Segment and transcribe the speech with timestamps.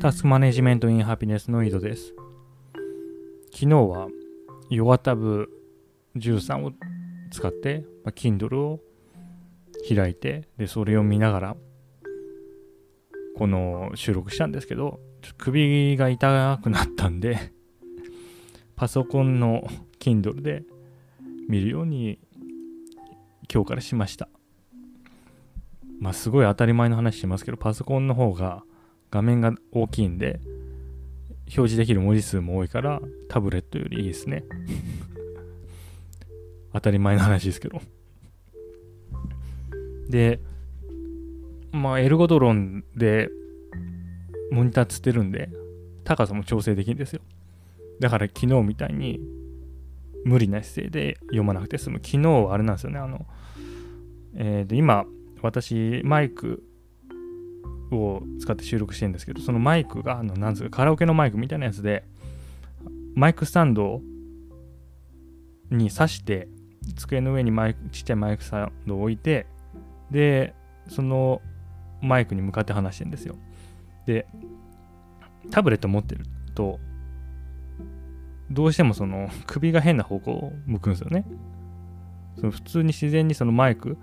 [0.00, 2.14] タスクマネジメントインハピネスの井戸です。
[3.52, 4.06] 昨日は
[4.70, 5.50] ヨガタブ
[6.14, 6.72] 13を
[7.32, 8.80] 使って、まあ、Kindle を
[9.92, 11.56] 開いて、で、それを見ながら、
[13.36, 15.00] この収録したんですけど、
[15.36, 17.52] 首が痛くなったんで
[18.76, 19.66] パソコンの
[19.98, 20.62] Kindle で
[21.48, 22.20] 見るように
[23.52, 24.28] 今日からしました。
[25.98, 28.62] まあすごい当たり前の話しますけど、パソコンの方が
[29.10, 30.40] 画面が大きいんで、
[31.46, 34.44] 表示できる文字数も多いから、タブレットよりいいですね。
[36.72, 37.80] 当たり前の話ですけど。
[40.08, 40.40] で、
[41.72, 43.30] まあ、エルゴドロンで
[44.50, 45.50] モニターつってるんで、
[46.04, 47.20] 高さも調整できるんですよ。
[48.00, 49.20] だから昨日みたいに
[50.24, 51.98] 無理な姿勢で読まなくて済む。
[51.98, 52.98] 昨日はあれなんですよね。
[52.98, 53.26] あの、
[54.34, 55.04] えー、で今、
[55.42, 56.62] 私、マイク
[57.90, 62.04] を使って収録してるんですけど、そのマイクが、あの、なんつうか、カラオケのマイクみたいなやつで、
[63.14, 64.00] マイクスタンド
[65.70, 66.48] に挿して、
[66.96, 69.46] 机の上にマイクちっちゃいマイクスタンドを置いて、
[70.10, 70.54] で、
[70.88, 71.42] その
[72.00, 73.36] マイクに向かって話してるんですよ。
[74.06, 74.26] で、
[75.50, 76.78] タブレット持ってると、
[78.50, 81.26] どうしてもその首が変な方向を向くんですよね。
[82.36, 83.98] その普通に自然にそのマイク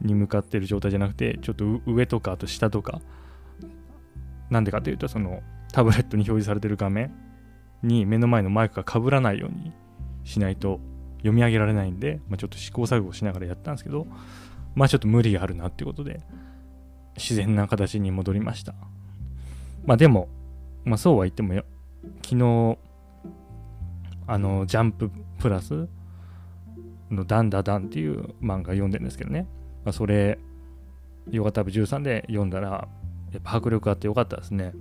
[0.00, 3.00] に向かってる状態じゃなくて、ちょっと上とかあと下とか、
[4.50, 7.12] なんでかというと、そのタブレットに表示されてる画面
[7.82, 9.72] に目の前のマイクが被らないように
[10.24, 10.80] しないと
[11.18, 14.06] 読み上げられないんで、まあ、ちょっと試行錯誤しながらやったんですけど、
[14.74, 16.20] まあちょっと無理があるなっていうことで、
[17.16, 18.74] 自然な形に戻りました。
[19.84, 20.28] まあでも、
[20.84, 21.64] まあそうは言ってもよ、
[22.22, 22.78] 昨日、
[24.26, 25.88] あの、ジャンププラス
[27.10, 29.46] のダンダダンっていう漫画読んでるんですけどね。
[29.84, 30.38] まあ、それ、
[31.30, 32.88] ヨガタブ13で読んだら、
[33.32, 34.72] やっぱ迫力あってよかったですね。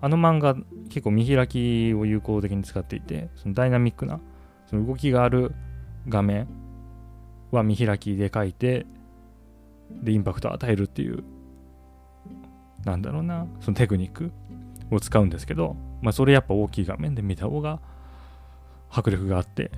[0.00, 0.56] あの漫画、
[0.88, 4.20] 結構見開きを有効的に使っていて、そのダイナミックな、
[4.66, 5.54] その動きがある
[6.08, 6.48] 画面
[7.52, 8.86] は見開きで書いて、
[10.02, 11.22] で、インパクトを与えるっていう、
[12.84, 14.32] なんだろうな、そのテクニック
[14.90, 17.80] を使うんですけど、まあ、それやっぱ大きい画面で見た方が
[18.90, 19.70] 迫力があって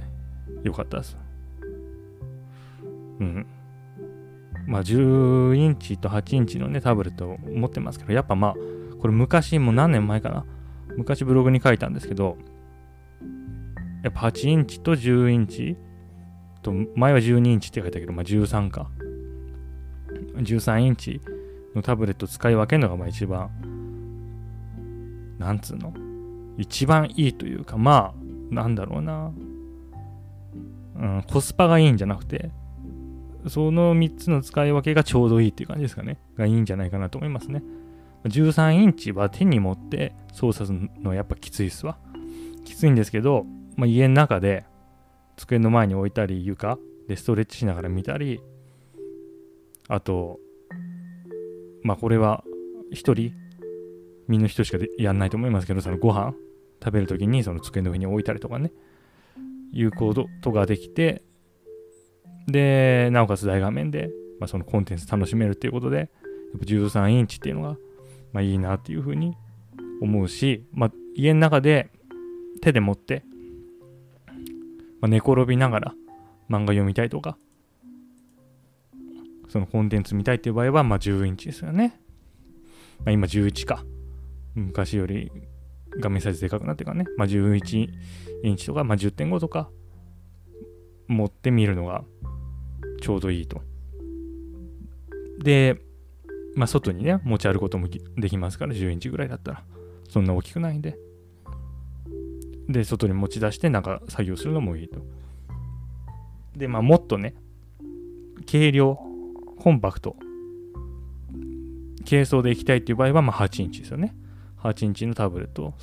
[0.63, 1.19] よかったです。
[3.21, 3.47] うん。
[4.67, 8.55] まあ、10インチと8インチのね、タブレットを持ってますけど、やっぱまあ、
[9.01, 10.45] これ昔、もう何年前かな。
[10.97, 12.39] 昔ブログに書いたんですけど、
[14.03, 15.77] やっぱ8インチと10インチ
[16.63, 18.91] と、前は12インチって書いたけど、まあ13か。
[20.37, 21.21] 13インチ
[21.75, 23.51] のタブレット使い分けるのがまあ一番、
[25.39, 25.93] なんつうの？
[26.57, 29.33] 一番いいというか、まあ、なんだろうな。
[30.97, 32.51] うん、コスパがいいんじゃなくて、
[33.49, 36.19] その3つの使い分けがちょうどいいっていう感じですかね。
[36.37, 37.63] がいいんじゃないかなと思いますね。
[38.25, 41.99] 13インチは手に持って操作するのはやっぱきついっすわ。
[42.65, 43.45] きついんですけど、
[43.77, 44.65] まあ、家の中で
[45.37, 46.79] 机の前に置いたり床
[47.09, 48.41] でストレッチしながら見たり、
[49.89, 50.39] あと、
[51.83, 52.45] まあこれは
[52.91, 53.35] 一人、
[54.27, 56.35] みんな人しかやんないと思いますけど、そのご飯
[56.83, 58.73] 食べるときにその机の上に置いたりとかね、
[59.73, 61.23] いうことができて、
[62.47, 64.11] で、なおかつ大画面で、
[64.41, 66.09] まあ、そのコンテンツ楽しめるっていうことで、やっ
[66.59, 67.77] ぱ13インチっていうのが、
[68.33, 69.37] まあ、いいなっていうふうに
[70.01, 71.91] 思うし、まあ、家の中で
[72.61, 73.25] 手で持って、
[75.01, 75.95] まあ、寝転びながら
[76.49, 77.37] 漫画読みたいとか、
[79.49, 82.01] そのコンテンツ見たいっていう場合は、まあ、10インチですよね。
[82.99, 83.85] まあ、今11か。
[84.55, 85.33] 昔より
[86.01, 87.89] 画面サイズでかくなってからね、まあ、11
[88.43, 89.71] インチとか、まあ、10.5とか
[91.07, 92.05] 持ってみるのが
[93.01, 93.63] ちょうどいいと。
[95.39, 95.81] で、
[96.55, 99.65] まあ、外にね、持ち歩くこともできますから、10インチぐらいだったら、
[100.09, 100.97] そんな大きくないんで。
[102.69, 105.01] で、外に持ち出して、なんか作業するのもいいと。
[106.57, 107.35] で、まあ、もっとね、
[108.51, 108.99] 軽量、
[109.59, 110.17] コンパクト、
[112.09, 114.15] 軽装でいきたいっていう場合は、まあ、8インチですよね。
[114.63, 115.75] 8インチのタブレット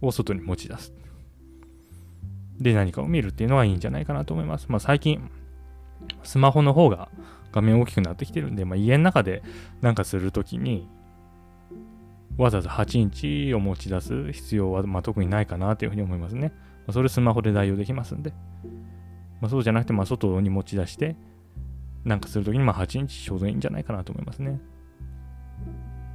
[0.00, 0.92] を外に持ち出す。
[2.60, 4.66] で、何かを見るっていうのはいいんじゃないかなと思います。
[4.68, 5.30] まあ、最近、
[6.22, 7.08] スマホの方が
[7.52, 9.42] 画面大きくなってきてるんで、まあ、家の中で
[9.80, 10.88] なんかするときに、
[12.36, 16.52] わざわざ8インチを持ち出す必要は、まあ、特にないかなというふうに思いますね。
[16.86, 18.32] まあ、それスマホで代用できますんで。
[19.40, 21.16] まあ、そうじゃなくて、まあ、外に持ち出して、
[22.04, 24.60] なんかするときに、まあ、8インチちょうどいいんじゃないかなと思いますね。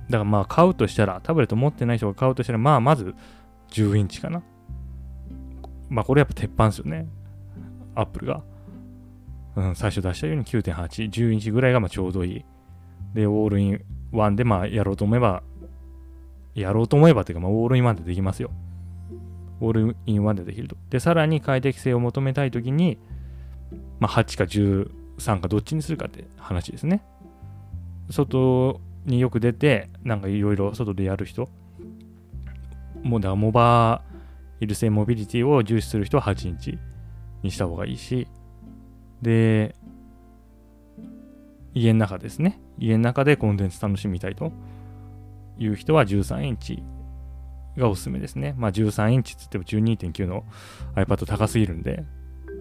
[0.09, 3.15] だからまあ買うとしたら、タブレット持ってない人が買うとしたら、まあまず
[3.71, 4.43] 10インチかな。
[5.89, 7.07] まあこれやっぱ鉄板ですよね。
[7.95, 8.43] アップルが。
[9.55, 12.45] うん、最初出したように9.8、10インチぐらいがまあちょうどいい。
[13.13, 15.43] で、オールインワンでまあやろうと思えば
[16.55, 18.49] やろうと思えばというか、まあ、オールインワンでできますよ。
[19.59, 20.77] オールインワンでできると。
[20.89, 22.97] で、さらに快適性を求めたいときに、
[23.99, 27.03] まあ、8か13かどっちにするかって話ですね。
[28.09, 31.49] 外によく出て、なんかいろいろ外でやる人、
[33.03, 34.14] もうだモバイ
[34.61, 36.79] ル性モビリティを重視する人は8インチ
[37.43, 38.27] にした方がいいし、
[39.21, 39.75] で、
[41.73, 42.59] 家の中ですね。
[42.77, 44.51] 家の中でコンテンツ楽しみたいと
[45.57, 46.83] いう人は13インチ
[47.77, 48.55] がおすすめですね。
[48.57, 50.45] まあ13インチっつっても12.9の
[50.95, 52.05] iPad 高すぎるんで、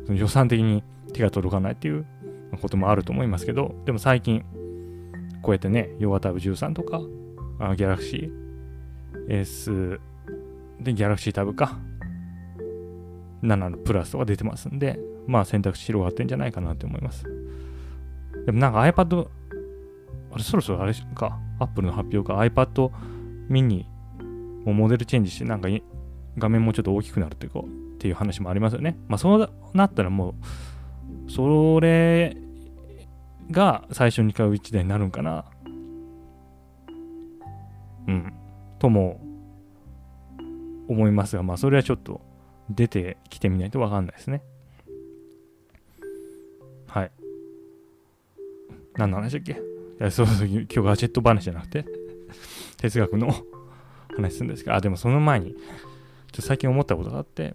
[0.07, 0.83] その予算的に
[1.13, 2.05] 手が届かないっていう
[2.61, 4.45] こともあると思いますけど、でも最近、
[5.43, 6.99] こうやってね、ヨガタブ13とか、
[7.77, 10.01] ギャラクシー S
[10.81, 11.79] でギャラクシータブか、
[13.43, 17.25] 7のプラスとか出てますんで、まあ選択肢広がってんじゃないかなって思います。
[18.47, 19.29] でもなんか iPad、
[20.33, 22.91] あれそろそろあれか、Apple の発表か iPad
[23.49, 23.85] mini
[24.65, 25.69] もモデルチェンジしてなんか
[26.39, 27.65] 画面もちょっと大きくなるっていうかっ
[27.99, 28.99] ていう話もありますよね。
[29.09, 30.35] まあそうなったらも
[31.27, 32.37] う、それ
[33.51, 35.45] が最初に買う一台になるんかな。
[38.09, 38.33] うん。
[38.79, 39.21] とも
[40.89, 42.21] 思いますが、まあそれはちょっと
[42.71, 44.43] 出てきてみないとわかんないですね。
[46.87, 47.11] はい。
[48.97, 49.53] 何の話だっけ？
[49.53, 49.57] い
[49.99, 51.85] や、そうそう、今日ガジェット話じゃなくて、
[52.79, 53.33] 哲学の
[54.17, 55.61] 話するんですけど、あ、でもその前に、ちょっ
[56.33, 57.55] と最近思ったことがあって、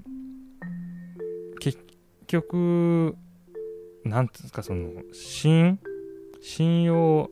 [1.59, 1.79] 結
[2.27, 3.15] 局、
[4.03, 5.79] なんていうんですか、その、信、
[6.41, 7.29] 信用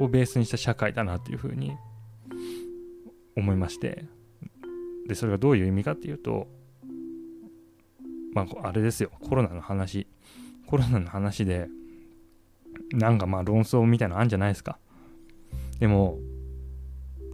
[0.00, 1.72] をベースにした社会だなっていうふうに
[3.36, 4.04] 思いまして、
[5.06, 6.48] で、それがどういう意味かっていうと、
[8.34, 10.06] まあ、あれですよ、コロナの話。
[10.66, 11.68] コロナの話で、
[12.92, 14.78] なんかまあ論争みたいなのあるんじゃないですか。
[15.78, 16.18] でも、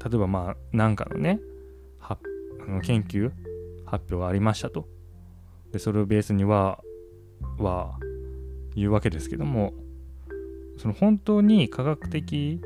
[0.05, 1.41] 例えばまあ、なんかのね
[1.99, 2.19] は、
[2.61, 3.31] あの研究
[3.85, 4.88] 発表がありましたと。
[5.73, 6.82] で、それをベースには、
[7.59, 7.99] は
[8.75, 9.75] 言うわけですけども、
[10.79, 12.61] その本当に科学的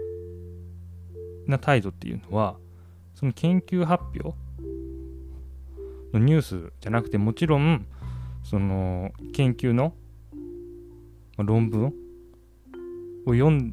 [1.47, 2.57] な態度っていうのは、
[3.15, 4.35] その研究発表
[6.13, 7.87] のニュースじゃなくて、もちろん、
[8.43, 9.95] その研究の
[11.37, 11.87] 論文
[13.27, 13.73] を読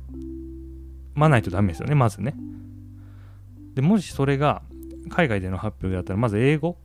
[1.15, 2.35] まないとダメですよね、まずね。
[3.75, 4.61] で、もしそれが
[5.09, 6.77] 海外での発表であったら、まず英語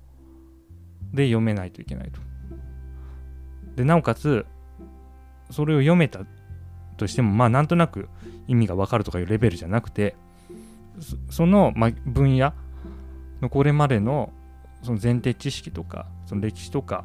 [1.13, 2.21] で読めないといけないと。
[3.77, 4.47] で、なおかつ、
[5.51, 6.21] それを読めた
[6.97, 8.09] としても、まあ、なんとなく
[8.47, 10.17] 意味がわかるとかいうレベルじゃなくて、
[11.31, 12.53] その、まあ、分野
[13.41, 14.33] のこれまでの
[14.85, 17.05] その前提知識とか、その歴史とか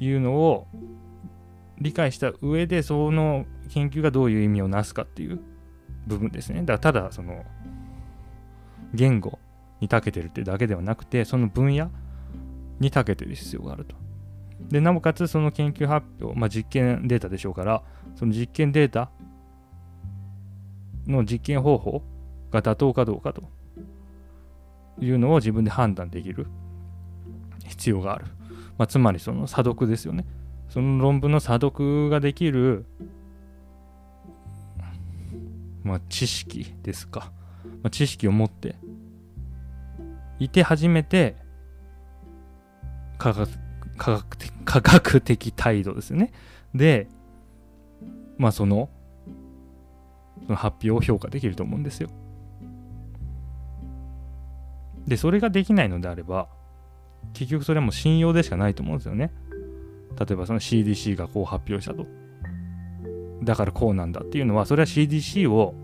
[0.00, 0.66] いうのを
[1.80, 5.40] 理解した上で、その研究がどういう意味をなすかっていう
[6.06, 6.60] 部分ですね。
[6.60, 7.44] だからただその
[8.92, 9.38] 言語
[9.80, 11.90] に長けてるってだけではなくて、その分野
[12.80, 13.96] に長けてる必要があると。
[14.68, 17.82] で、なおかつその研究発表、まあ、実験データでしょうから、
[18.14, 19.10] その実験データ
[21.06, 22.02] の実験方法
[22.50, 23.42] が妥当かどうかと
[25.00, 26.46] いうのを自分で判断できる
[27.64, 28.26] 必要がある。
[28.78, 30.24] まあ、つまりその査読ですよね。
[30.68, 32.86] その論文の査読ができる
[35.84, 37.30] まあ、知識ですか、
[37.82, 38.74] まあ、知識を持って
[40.38, 41.36] いて初めて
[43.18, 43.50] 科学
[43.96, 46.32] 科学的科学的態度ですよね
[46.74, 47.06] で
[48.38, 48.88] まあその
[50.46, 52.08] その発表を評価できると思うんですよ
[55.06, 56.48] でそれができないのであれば
[57.32, 59.32] 結局それも信用でしかないと思うんですよね。
[60.18, 62.06] 例えばその CDC がこう発表したと。
[63.42, 65.74] だからこうなんだっていうのはそれは CDC を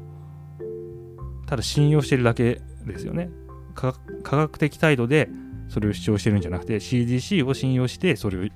[1.46, 3.30] ただ信用してるだけですよね。
[3.74, 5.28] 科学的態度で
[5.68, 8.50] それを主張してるんじゃなくて CDC を信用してそれを言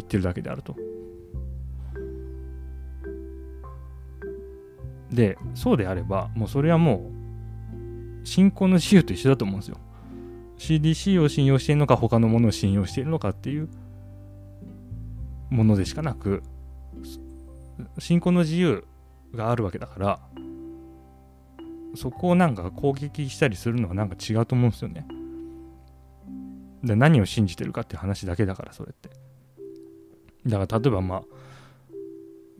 [0.00, 0.76] ってるだけであると。
[5.10, 7.10] でそうであればもうそれはも
[8.22, 9.76] う信仰の自由と一緒だと思うんですよ。
[10.60, 13.68] CDC を信用しているのか他のものを信用しているのかっていう
[15.48, 16.42] ものでしかなく
[17.98, 18.84] 信仰の自由
[19.34, 20.20] があるわけだから
[21.94, 25.08] そこをなんか攻撃したりするのはなんか違うと思うんですよね。
[26.84, 29.08] で何を信じてるかっていう話だけだからそれって。
[30.46, 31.22] だから例えばまあ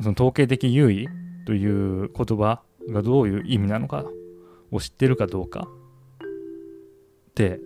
[0.00, 1.08] その統計的優位
[1.46, 4.04] という言葉がどういう意味なのか
[4.72, 5.68] を知ってるかどうか
[7.30, 7.60] って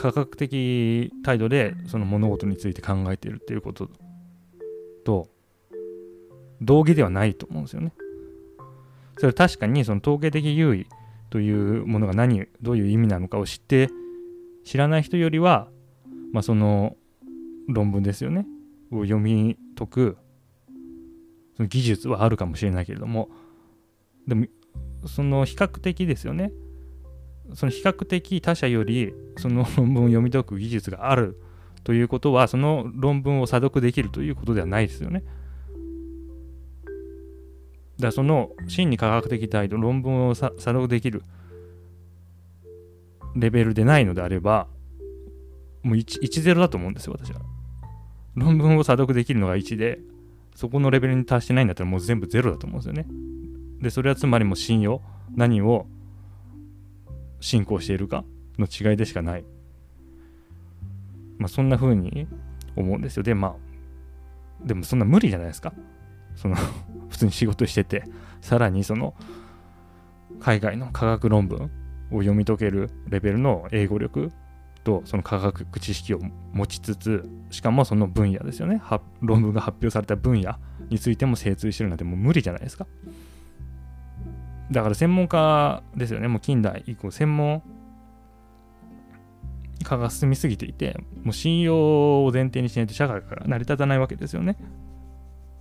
[0.00, 3.90] 科学的態度でその物事について考えているっていうこと
[5.04, 5.28] と
[6.62, 7.92] 同義ではないと思うんですよね。
[9.16, 10.86] それは確かにその統計的優位
[11.28, 13.90] というものが何どういう意味なのかを知って
[14.64, 15.68] 知らない人よりは、
[16.32, 16.96] まあ、その
[17.68, 18.46] 論文ですよね。
[18.90, 20.16] を読み解く
[21.58, 23.28] その技術はあるかもしれないけれども。
[24.26, 24.46] でも
[25.06, 26.52] その比較的ですよね。
[27.54, 31.40] その比較的他者よりその 論文を読み解く技術がある
[31.84, 35.24] ということはその論文を査読できるということではないですよね。
[37.96, 41.22] だからその真に科学的態度論文を査読できる
[43.36, 44.68] レベルでないのであれば
[45.82, 47.40] もう10だと思うんですよ私は。
[48.34, 50.00] 論文を査読できるのが1で
[50.54, 53.06] そこのレベルに達してないんだったらもう全部0だと思うんですよね。
[53.80, 55.00] でそれはつまりもう信用
[55.34, 55.86] 何を
[57.40, 58.24] 信仰しているか
[58.58, 59.44] の違いでしかない。
[61.38, 62.28] まあそんな風に
[62.76, 63.22] 思うんですよ。
[63.22, 65.72] でまあでもそんな無理じゃないですか。
[66.36, 66.56] その
[67.08, 68.04] 普通に仕事してて
[68.40, 69.14] さらにその
[70.38, 71.70] 海外の科学論文
[72.10, 74.30] を読み解けるレベルの英語力
[74.84, 76.20] とその科学知識を
[76.52, 78.80] 持ちつつしかもその分野ですよね
[79.20, 80.56] 論文が発表された分野
[80.88, 82.86] についても精通してるなんてもう無理じゃないですか
[84.70, 86.28] だから専門家ですよね。
[86.28, 87.62] もう近代以降専門
[89.82, 94.56] 化が進みすぎていてもう信用を前提にしないと社会が成り立たないわけですよね。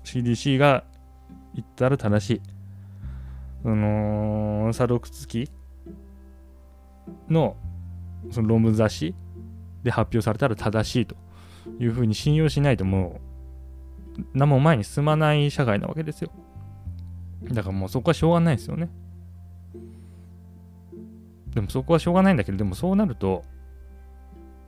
[0.03, 0.83] CDC が
[1.55, 2.41] 言ったら正しい。
[3.63, 5.51] その査読付き
[7.29, 7.57] の
[8.31, 9.15] その論文雑誌
[9.83, 11.15] で発表されたら正しいと
[11.79, 13.19] いうふうに信用しないとも
[14.17, 16.31] う何も前に進まない社会なわけですよ。
[17.43, 18.89] だからもうそこはしょうがないですよね
[21.53, 23.43] でもそこはしょうがないんだけどでもそうなると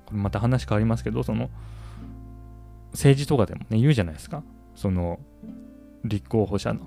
[0.06, 1.50] これまた話変わりますけどその
[2.92, 4.44] 政治とかでもね言うじゃないですか
[4.76, 5.20] その
[6.04, 6.82] 立候補者の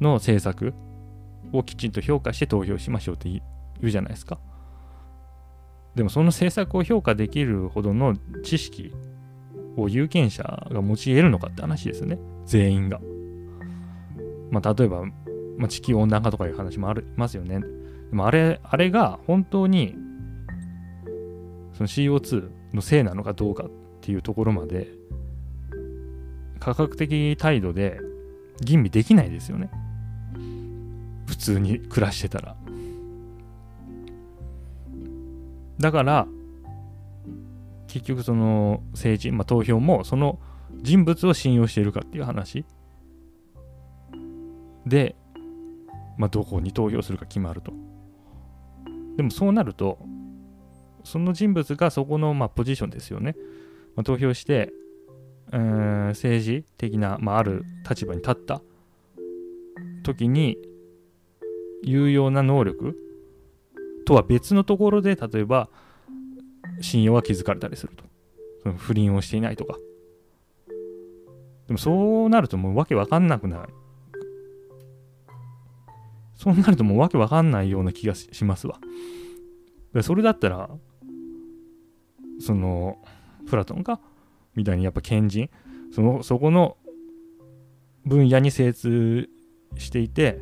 [0.00, 0.74] の政策
[1.52, 3.42] をきちんと評価して投票しましょうって言
[3.82, 4.38] うじゃないですか。
[5.94, 8.92] でもその政策を評価できるほどの知識
[9.76, 12.18] を有権者が持ち得るのかって話ですよね。
[12.46, 13.00] 全員が。
[14.52, 15.02] まあ、例えば、
[15.56, 17.60] まあ、地球温暖化とかいう話もありますよね。
[18.10, 19.96] でもあれ、あれが本当に
[21.72, 23.70] その CO2 のせいなのかどうかっ
[24.02, 24.88] ていうところまで
[26.60, 27.98] 科学的態度で
[28.60, 29.70] 吟味できないですよね。
[31.26, 32.54] 普通に暮らしてたら。
[35.80, 36.28] だから、
[37.88, 40.38] 結局その政治、まあ、投票もその
[40.82, 42.66] 人物を信用しているかっていう話
[44.86, 45.16] で、
[46.16, 47.72] まあ、どこに投票するか決まると。
[49.16, 49.98] でもそうなると、
[51.04, 53.36] その人物がそこのまあポジションですよね。
[53.96, 54.72] まあ、投票して、
[55.50, 58.62] 政治的な、まあ、ある立場に立った
[60.02, 60.56] 時に
[61.82, 62.96] 有用な能力
[64.06, 65.68] とは別のところで例えば
[66.80, 68.04] 信用が築かれたりすると
[68.62, 69.76] その不倫をしていないとか
[71.66, 73.60] でもそうなるともうわけわかんなくない
[76.42, 78.80] そうなるともうわけわかんないような気がしますわ。
[80.02, 80.70] それだったら
[82.40, 82.98] その
[83.48, 84.00] プラトンが
[84.56, 85.50] みたいにやっぱ賢人
[85.94, 86.76] そのそこの
[88.04, 89.28] 分野に精通
[89.78, 90.40] していて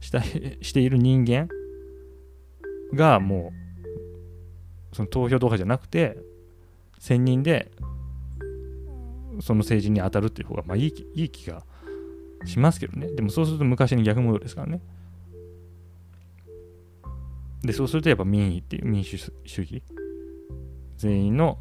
[0.00, 1.48] したしている人間
[2.94, 3.52] がも
[4.92, 6.16] うその投票とかじゃなくて
[7.00, 7.70] 専任で
[9.40, 11.64] その政治に当たるっていう方がまあいいいい気が
[12.46, 13.08] しますけどね。
[13.08, 14.80] でもそうすると昔に逆戻りですからね。
[17.62, 19.82] でそうするとやっぱ民意っていう民主主義
[20.96, 21.58] 全員の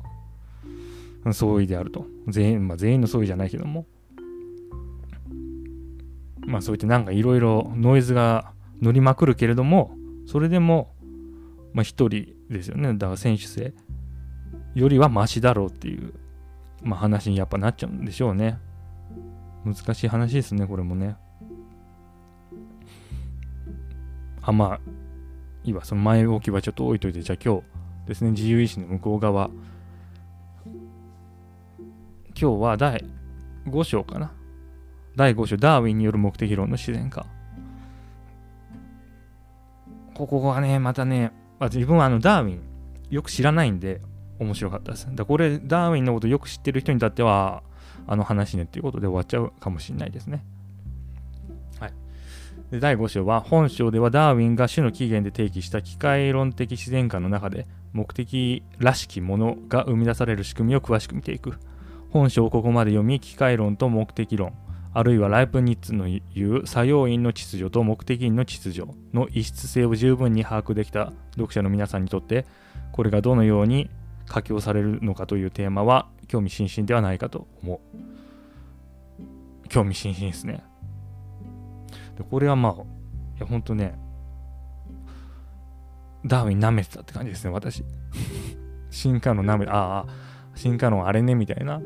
[1.31, 2.05] 総意であると。
[2.27, 3.85] 全員、まあ、全員の総意じゃないけども。
[6.45, 10.93] まあそういってなんかいろいろノイズが乗りまくるけれども、それでも、
[11.73, 12.93] まあ一人ですよね。
[12.93, 13.73] だから選手性
[14.73, 16.13] よりはマシだろうっていう、
[16.83, 18.59] まあ話にやっぱなっちゃうんでしょうね。
[19.65, 21.17] 難しい話ですね、これもね。
[24.41, 24.79] あ、まあ、
[25.67, 27.63] いいわ、その前置きはちょっと置いといて、じゃあ今日
[28.07, 29.49] ですね、自由意志の向こう側、
[32.39, 33.03] 今日は第
[33.65, 34.31] 5章かな。
[35.17, 37.25] 第5章、ダーウィンによる目的論の自然化。
[40.13, 42.61] ここがね、またね、まあ、自分はあのダーウィン
[43.09, 43.99] よく知らないんで
[44.39, 45.13] 面白かったです。
[45.13, 47.61] だこれ、ダーウィンのことよく知ってる人にとっては、
[48.07, 50.45] あの話ねっていうことで終わっちゃうかもしれないですね。
[52.71, 61.57] で第5章は、本章ではダーウィンが種の起源で提起した機械論的自然観の中で、目的らしきものが生み出される仕組みを詳しく見ていく。
[62.09, 64.53] 本書をここまで読み機械論と目的論
[64.93, 72.45] あるいはライプニッツの言う作用因の秩序と目的因の秩序の異質性を十分に把握できた読者の皆さんにとって
[72.91, 73.89] これがどのように
[74.33, 77.79] 書きされるのかというテーマは興味津々ではないかと思
[79.63, 80.63] う興味津々ですね
[82.17, 83.97] でこれはまあいやほんとね
[86.25, 87.83] ダーウィン舐めてたって感じですね私
[88.89, 91.81] 進化の舐めああ進化のあれねみたいな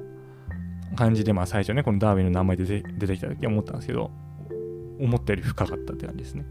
[0.96, 4.12] 感じで、まあ最初ね、このダーウィンの名前で出てきた時は思ったんですけど、
[5.00, 6.46] 思ったより深かったって感じですね。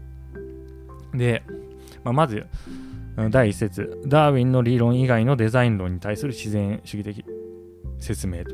[1.13, 1.43] で、
[2.03, 2.45] まあ、まず、
[3.29, 7.25] 第一節、ダーウィンの理論以外のデザイン論に対する自然主義的
[7.99, 8.51] 説明と。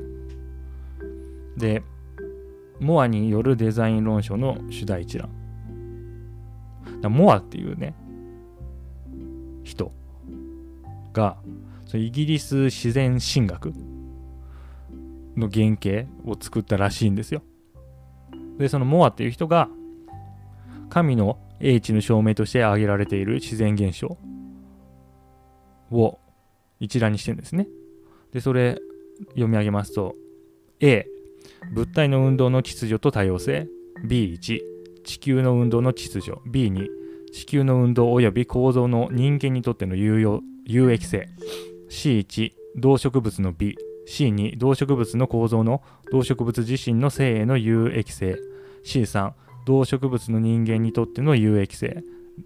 [1.57, 1.83] で、
[2.79, 5.29] モアによるデザイン論書の主題一覧。
[7.03, 7.93] モアっていうね、
[9.63, 9.91] 人
[11.13, 11.37] が、
[11.93, 13.73] イギリス自然神学
[15.35, 17.41] の原型を作ったらしいんですよ。
[18.57, 19.69] で、そのモアっていう人が、
[20.89, 24.17] 神の英知の証明として挙げられている自然現象
[25.91, 26.19] を
[26.79, 27.67] 一覧にしてるんですね。
[28.31, 28.79] で、それ
[29.29, 30.15] 読み上げますと、
[30.79, 31.07] A、
[31.71, 33.67] 物体の運動の秩序と多様性。
[34.05, 34.61] B1、
[35.03, 36.39] 地球の運動の秩序。
[36.49, 36.87] B2、
[37.33, 41.29] 地球の運動及び構造の人間にとっての有用有益性。
[41.89, 43.75] C1、動植物の美。
[44.07, 45.81] C2、動植物の構造の
[46.11, 48.37] 動植物自身の性への有益性。
[48.85, 49.33] C3、
[49.65, 52.03] 動植物の人間にとっての有益性。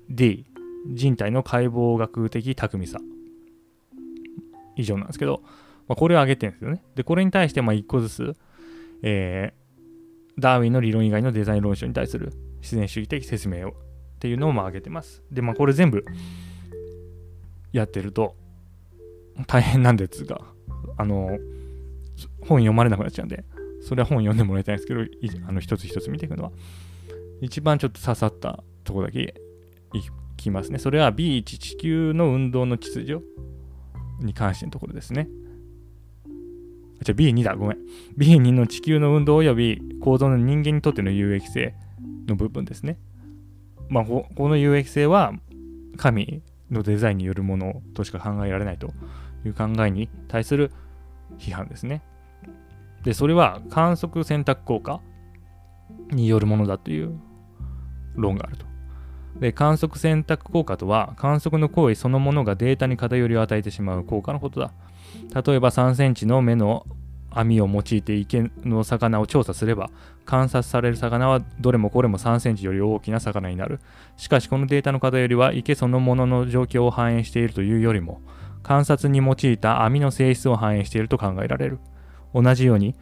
[0.10, 0.46] D、
[0.88, 3.00] 人体の解剖学的巧みさ。
[4.76, 5.42] 以上なんですけど、
[5.88, 6.84] まあ、これを挙げてるんですよね。
[6.96, 8.36] で、これに対してまあ1個ずつ、
[9.04, 13.74] えー、ダーウィンの理論以外のデザイン論書に対する自然主義的説明をっ
[14.20, 15.24] ていうのをまあ挙げてます。
[15.32, 16.06] で、まあこれ全部
[17.72, 18.36] やってると
[19.48, 20.42] 大変なんですが、
[20.98, 21.40] あの、
[22.42, 23.44] 本読まれなくなっちゃうんで、
[23.82, 25.02] それは本読んでもらいたいんですけど、
[25.48, 26.52] あの一つ一つ見ていくのは、
[27.42, 29.34] 一番ちょっと刺さったとこだけ
[29.94, 30.02] い
[30.38, 30.78] きますね。
[30.78, 33.24] それは B1 地球の運動の秩序
[34.20, 35.28] に関してのところですね。
[37.04, 37.78] じゃ B2 だ、ごめん。
[38.18, 41.74] B2 の地球の運動及び構造の人間にとっての有益性
[42.28, 42.98] の部分ですね。
[43.90, 45.34] まあ、この有益性は
[45.98, 48.94] 神のデザインによるものとしか考えられないと
[49.46, 50.72] いう考えに対する
[51.38, 52.02] 批判ですね。
[53.04, 55.02] で、それは観測選択効果
[56.12, 57.20] によるものだという
[58.16, 58.66] 論があると。
[59.40, 64.74] で、観測選択効果とは、観測の行為そのものがデータに偏りを与えてしまう効果のことだ。
[65.34, 66.86] 例えば3センチの目の
[67.32, 69.90] 網を用いて池の魚を調査すれば、
[70.26, 73.80] 観察される魚はどれもこれも3センチより大きな魚になる。
[74.18, 78.22] しかしこのデータの偏りは池そのものの状況を反映しているというよりも、
[78.64, 81.80] 観察に用いた網の性質を反映していると考えられる。
[82.34, 82.96] 同じように、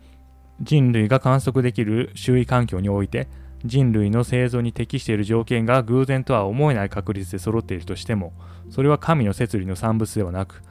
[0.62, 3.28] 人類が観測できる周囲環境において、
[3.65, 8.34] 人類の生存に適している条件が偶然とは思えない確率で揃っているとしても、
[8.69, 10.62] それは神の摂理の産物ではなく、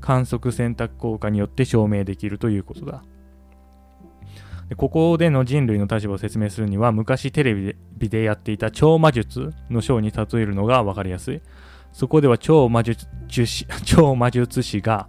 [0.00, 3.02] 観測選択効果によって証明できるということだ。
[4.68, 11.40] でここでの人類の立場を説明するには、昔テレビでやっていた超魔術の章に例えるのが分かりやすい。
[11.92, 15.08] そこでは超魔術師 超魔術師が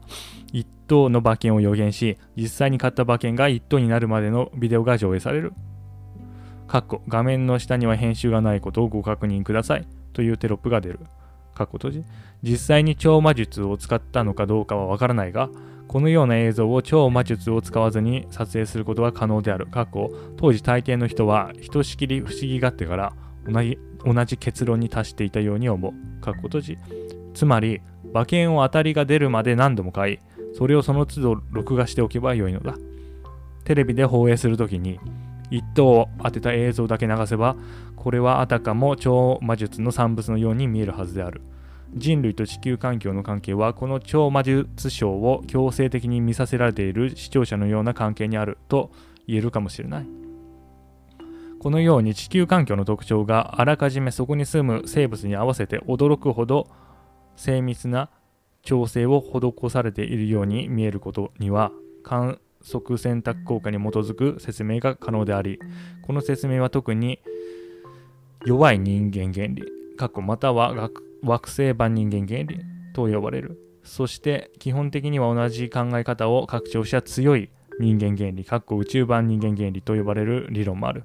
[0.54, 5.54] 1等の馬券を予言し、実際に買った馬券が1等になるまでのビデオが上映される。
[6.68, 11.00] 画面の下には編集がないことをご確認くださいというテロップが出る。
[11.58, 12.04] かっこ閉じ。
[12.44, 15.50] 実際に超魔術を使ったのかどうかはわからないが、
[15.88, 19.66] このような映像を超魔術を使わずに撮影することは可能である。
[19.68, 23.14] 過去、当時大抵の人はひとしきり不思議がってから
[23.48, 25.94] 同じ同じ結論に達していたように思う。
[26.24, 26.78] 書くことじ。
[27.34, 30.20] つまり、馬券を当たりが出るまで何度も買い、
[30.54, 32.76] それをその都度録画しておけばよいのだ。
[33.64, 35.00] テレビで放映するときに、
[35.50, 37.56] 一等を当てた映像だけ流せば、
[37.96, 41.42] これはあたかも超魔術の産物のように見えるはずである。
[41.94, 48.92] 人類と地球環境の関係は、この超魔術ショーを強制的に見させられている視聴者のような関係にあると
[49.26, 50.08] 言えるかもしれない。
[51.60, 56.68] このように地球環境の特徴があらかじめそこに住む生物に合わせて驚くほど
[57.36, 58.10] 精密な
[58.62, 61.72] 調整を施されているように見えることには
[62.04, 65.60] 観即選択効果に基づく説明が可能であり
[66.02, 67.20] この説明は特に
[68.46, 69.64] 弱い人間原理
[69.98, 70.90] 過去または
[71.24, 72.60] 惑星版人間原理
[72.94, 77.50] と呼ばれるそして基本的には同じ考え方を拡張した強い
[77.80, 81.04] 人間原理、かっこ宇宙版人間原理と呼ばれる理論もある。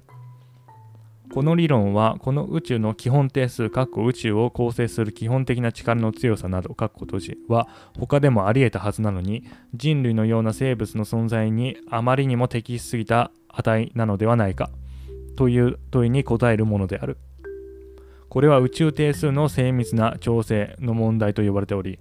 [1.33, 7.67] この理論は、この宇宙の基本定数、宇宙を構成する基本的な力の強さなど、閉じは
[7.97, 9.43] 他でもあり得たはずなのに、
[9.73, 14.69] 人類のような生物の存在にあまりにも適しすぎた値なのではないか
[15.35, 17.17] という問いに答えるものである。
[18.29, 21.97] これは宇宙定数の精密な調整の問題と呼ばれており、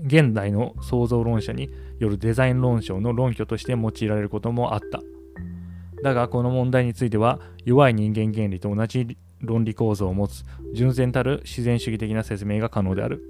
[0.00, 1.70] 現代の創造論者に
[2.00, 5.00] よるデザイン論証の論拠として用いられることもあった。
[6.04, 13.22] だがこの問題については弱い人間原理と同じ論理構造を持つ純然たる自然主義的な説明が可能である。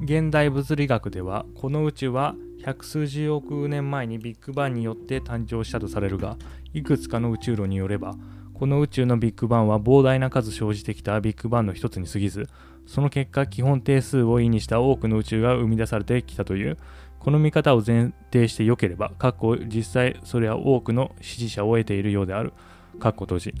[0.00, 6.36] 現代物理学ではこの宇宙は百数十億年前にビッグバンによって誕生したとされるが
[6.72, 8.14] いくつかの宇宙論によれば
[8.60, 12.46] この宇宙のビッグバンは膨大な数生じてきたビッグバンの一つに過ぎず、
[12.84, 16.76] その結果、基本定数を意にした多くの宇宙が生み出されてきたという、
[17.20, 22.52] この見方を前提して良ければ、過去実際それは多くの支持者を得ているようである。
[22.98, 23.54] 括弧閉じ。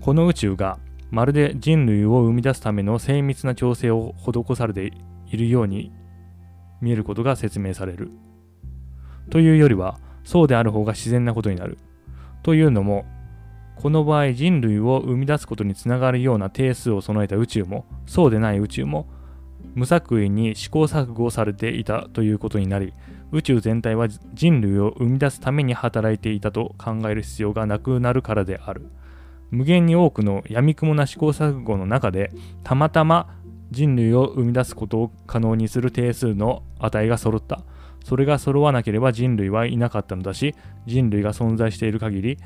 [0.00, 0.78] この宇宙が
[1.10, 4.92] まるで人類を生み出すための精密な調整を施されて
[5.26, 5.92] いるように
[6.80, 8.10] 見えることが説明される。
[9.30, 11.78] というよりは、そうである方が自然なことになる。
[12.42, 13.04] というのも、
[13.76, 19.08] この場合人類を生み出すことにつながるような定数を備えた宇宙もそうでない宇宙も
[19.74, 22.94] 無作為に試行錯誤されていたということになり
[23.32, 28.86] 宇宙全体は人類を生み出すために働いていたと考える必要がなくなるからである
[29.50, 32.30] 無限に多くの闇雲な試行錯誤の中で
[32.62, 33.34] たまたま
[33.70, 37.62] 人類を生み出すことを可能にする定数の値が揃った
[38.04, 40.54] それが揃わなければ人類はいなかったのだし
[40.86, 42.38] 人類が存在している限り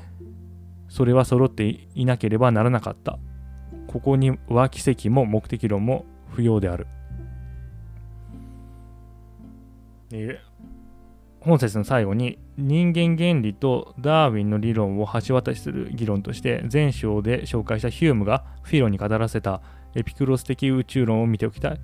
[0.89, 3.19] それは揃っていなければならなかった。
[3.87, 6.87] ここには奇跡も目的論も不要である。
[10.11, 10.39] え
[11.41, 19.61] 本節の最後に人間原理とダーウィンの理論を橋渡しする議論として前章で紹介したヒュームがフィロに語らせた
[19.95, 21.81] エピクロス的宇宙論を見ておきたい。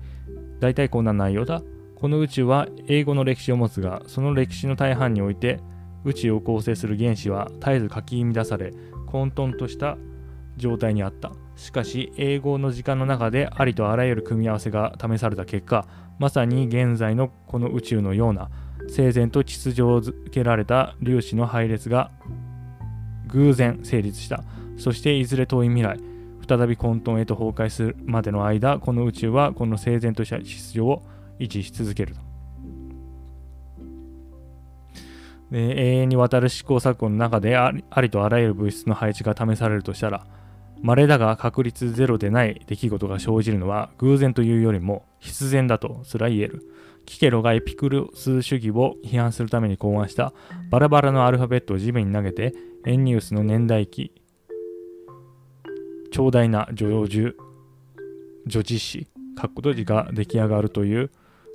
[0.60, 1.62] 大体こんな内容だ。
[1.96, 5.60] この宇宙は英語の歴史を持つが、その歴史の大半において
[6.04, 8.72] 宇宙を構成する原子は絶えずかき乱され、
[9.06, 9.96] 混沌とした
[10.56, 11.32] 状態にあった。
[11.56, 15.86] しかし、英語の時間の中でありとあらゆる組み合わせが試された結果、
[16.18, 18.50] まさに現在のこの宇宙のような
[18.88, 22.10] 整然と秩序を付けられた粒子の配列が
[23.28, 24.44] 偶然成立した。
[24.78, 25.98] そしていずれ遠い未来、
[26.46, 31.02] 再び混沌へと崩壊するまでの間、この宇宙はこの整然とした秩序を
[31.38, 32.20] 維持し続けると。
[35.52, 40.26] 永遠にわたる試行錯誤の中でありとあらゆる物質の配置が試されるとしたら
[40.82, 46.62] 稀だが確率ゼロでない出来事が生じるのは偶然というよりも必然だとすら言える。
[47.06, 50.32] キケロがエピクルス主義を批判するために考案した
[50.70, 52.52] バラバラのアルファベットを地面に投げて
[52.84, 54.12] エンニウスの年代記
[56.10, 57.32] 長大な女女
[58.46, 59.08] 女実史
[59.38, 61.10] 括弧閉じが出来上がるという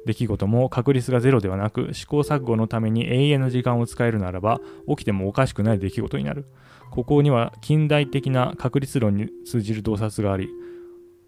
[0.06, 6.46] 出来事も確率がゼロではなく試行錯誤のために永遠の時間を使えるならば起きてもおかしくない出来事になる。
[6.92, 10.50] ここには近代的な確率論に通じる洞察があり、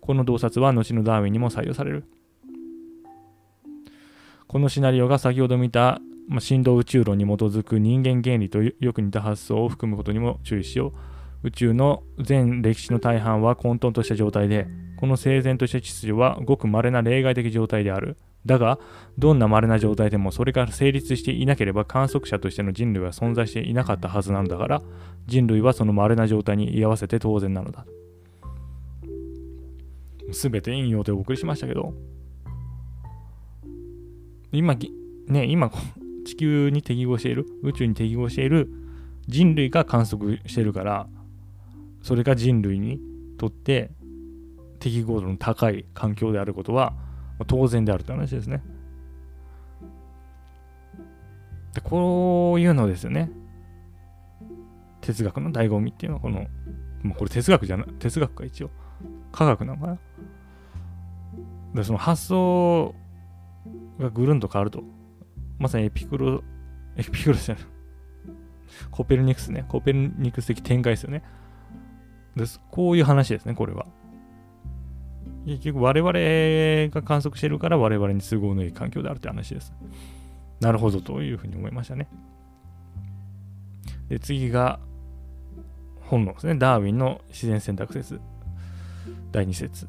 [0.02, 2.04] この洞察は後のダーウィンにも採用される。
[4.48, 10.94] このシナリオが先ほど見た、ま、振動宇宙論に基づく人間原理とよく似た発想を含むことにも注意しよ
[11.44, 11.48] う。
[11.48, 18.18] 宇宙の全歴史の大半は混沌とした状態で、この整然とした秩序はごく稀な例外的状態である。
[18.46, 18.80] だが、
[19.18, 24.82] どんな稀な状態でもそれが成立していなければ観測者としての人類は存在していなかったはずなのだから、
[25.28, 27.86] 人類はその稀な状態に居合わせて当然なのだ。
[30.32, 31.94] すべて引用でお送りしましたけど、
[34.52, 34.76] 今、
[35.28, 35.72] ね、今、
[36.26, 38.70] 地球に適合している、宇宙に適合している
[39.28, 41.08] 人類が観測してるから、
[42.02, 43.00] それが人類に
[43.38, 43.92] とって
[44.80, 46.94] 適合度の高い環境であることは、
[47.48, 48.64] 当然であるという話ですね。
[51.74, 53.32] でこういうのですよね。
[55.02, 56.46] 哲学の醍醐味っていうのは、この、
[57.02, 58.70] もうこれ哲学じゃない、哲学か一応。
[59.32, 59.98] 科学なのかな。
[61.74, 62.96] で、その発想
[64.00, 64.84] がぐるんと変わると。
[65.60, 66.44] まさにエピクロ、
[66.96, 67.64] エピクロじゃない。
[68.92, 69.66] コペルニクスね。
[69.68, 71.24] コペルニクス的展開ですよね。
[72.36, 72.62] です。
[72.72, 73.86] こういう話ですね、これは。
[75.46, 79.74] 結局我々が観測してるから我々に都合のいい環境であるという話です。
[80.60, 82.08] なるほどというふうに思いましたね。
[84.10, 84.80] で次が
[86.02, 86.56] 本能ですね。
[86.56, 88.20] ダーウィンの自然選択説。
[89.32, 89.88] 第2節。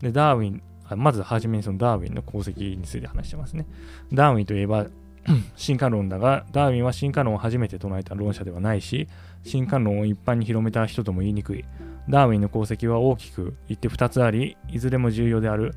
[0.00, 0.62] で、ダーウィン、
[0.96, 3.66] まずはじめにそのダーウィンの功績について話してますね。
[4.12, 4.86] ダーウィンといえば
[5.56, 9.08] 進化論だが、ダーウィンは進化論を初めて唱えた論者ではないし、
[9.44, 11.64] 進化論を一般に広めた人とも言いにくい。
[12.08, 15.74] ダーウィンの功績は大きく言って2つあり、いずれも重要である、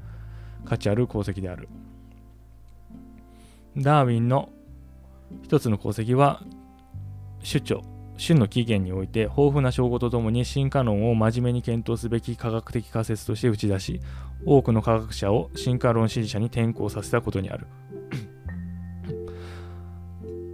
[0.65, 1.69] 価値ある功績である。
[3.77, 4.49] ダーウィンの
[5.43, 6.41] 一つの功績は、
[7.43, 7.81] 主張、
[8.17, 14.01] 旬の起源において豊富な証拠とともに進化論を真面目に検討すべき科学的仮説として打ち出し
[14.45, 17.67] 多くの科学者を進化論支持者に転向させたことにある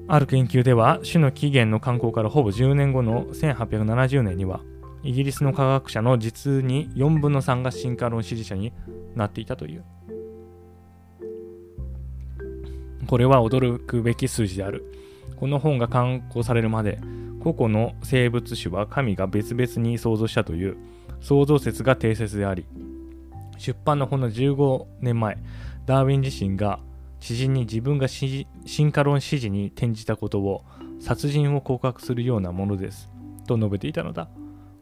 [0.08, 4.62] ある研究では種の起源の観光からほぼ10年後の1870年には
[5.04, 8.72] イギリスの科学者の実に4分の3が進化論支持者に
[9.16, 9.84] なっていたという。
[13.08, 14.86] これは驚くべき数字である。
[15.42, 17.00] この本が刊行されるまで
[17.40, 20.78] 個々の生物種は神が別々に創造したという
[21.20, 22.64] 創造説が定説であり
[23.58, 25.40] 出版のほんの15年前
[25.88, 26.80] ダーウィン自身が
[27.20, 28.46] 知人に自分が進
[28.92, 30.64] 化論支持に転じたことを
[31.00, 33.10] 殺人を告白するようなものです
[33.48, 34.30] と述べていたのだ。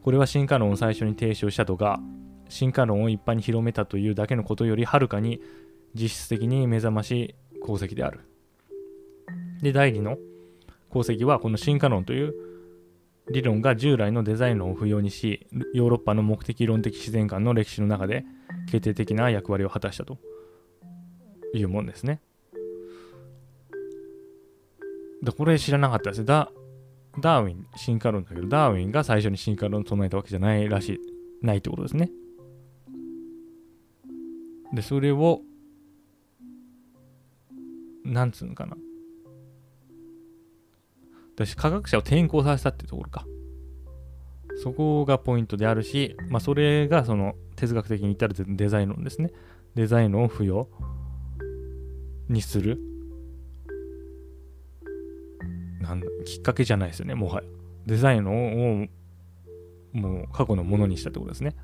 [0.03, 1.99] これは進化論を最初に提唱したとか
[2.47, 5.41] 進化論を一般に広めたというだけのことよりはるかに
[5.93, 8.21] 実質的に目覚ましい功績である
[9.61, 10.17] で第2の
[10.89, 12.33] 功績はこの進化論という
[13.31, 18.25] 理論が従来のデザイン論を不要にしヨーロッパの目的論的自然観の歴史の中で
[18.71, 20.17] 決定的な役割を果たしたと
[21.53, 22.21] いうもんですね。
[25.21, 26.51] でこれ知らなかったですダ
[27.17, 30.93] ダーウィン進化論だけどダーウィンが最初に進化論を唱えたわけじゃないらし
[31.41, 32.11] いないってことですね。
[34.73, 35.41] でそれを
[38.03, 38.77] なんつうのかな
[41.35, 43.25] 私科学者を転校させたってところか。
[44.61, 49.31] そこがポイントであるし、まあ、それがその哲学的に言ったらデザイン論ですね。
[49.75, 50.67] デザイン論を不要
[52.27, 52.77] にする
[55.89, 57.47] なんきっかけじゃないですよね、もはや。
[57.85, 58.87] デザイン論を
[59.93, 61.55] もう過去のものにしたってことですね。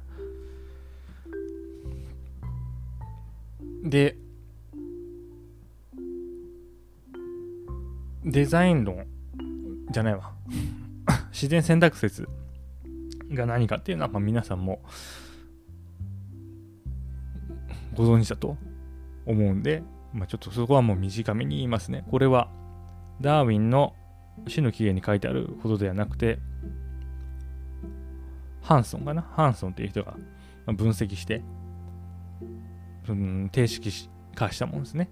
[3.83, 4.17] で、
[8.23, 9.05] デザイン論
[9.91, 10.33] じゃないわ
[11.31, 12.27] 自然選択説
[13.31, 14.81] が何かっていうのは、まあ、皆さんも
[17.93, 18.57] ご存知だと
[19.27, 19.83] 思うんで、
[20.13, 22.05] まあ、ちょっとそこはもう短めに言いますね。
[22.09, 22.49] これは
[23.21, 23.93] ダーウィンの
[24.47, 26.39] 死の起源に書いてあることではなくて、
[28.61, 29.21] ハンソンかな？
[29.21, 30.15] ハンソンっていう人が
[30.65, 31.43] 分析して、
[33.07, 35.09] うん、定式化したものですね。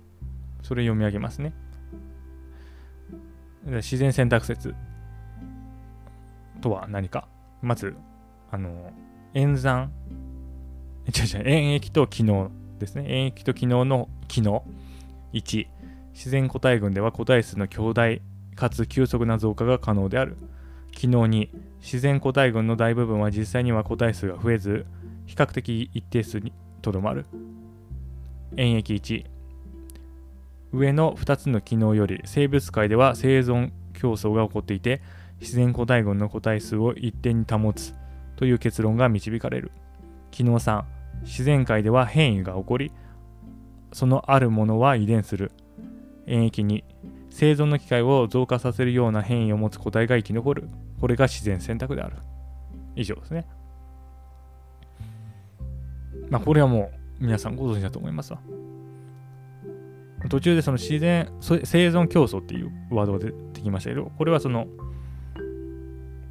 [0.61, 1.53] それ読み上げますね。
[3.65, 4.75] 自然選択説
[6.61, 7.27] とは何か？
[7.61, 7.95] まず、
[8.51, 8.91] あの、
[9.33, 9.91] 演算、
[11.07, 13.05] 違う違う、演疫と機能ですね。
[13.07, 14.65] 演疫と機能の機能。
[15.33, 15.67] 1、
[16.13, 18.21] 自然個体群では個体数の強大
[18.53, 20.37] かつ急速な増加が可能である。
[20.91, 21.49] 機能2、
[21.81, 24.85] 自然個体群の大部分は実際には個体数が増えず、
[25.25, 27.25] 比較的一定数にとどまる。
[28.57, 29.25] 演疫1、
[30.71, 35.01] 上の2つの機能より生物界では生存競争が起こっていて
[35.39, 37.93] 自然個体群の個体数を一定に保つ。
[38.35, 39.71] という結論が導かれる。
[40.31, 40.83] 機能3
[41.23, 42.91] 自然界では変異が起こり
[43.91, 45.51] そのあるものは遺伝する。
[46.25, 46.83] 演疫に
[47.33, 50.69] 生存の機会を増加させるような変異を持つ個体が生き残る。
[51.01, 52.17] これが自然選択である。
[52.95, 53.47] 以上ですね。
[56.29, 58.39] まあこれはもう皆さんご存知だと思いますわ。
[60.29, 61.57] 途中でその自然生
[61.89, 64.67] 存競争っていうワードが出てきましたけど、これはその、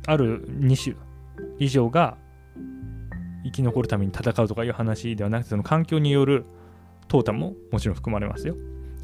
[0.06, 0.94] ある2種
[1.58, 2.16] 以上が
[3.44, 6.44] 生き残るために戦うとかいう話ではなくて、その環境による
[7.08, 8.54] 淘汰ももちろん含まれますよ。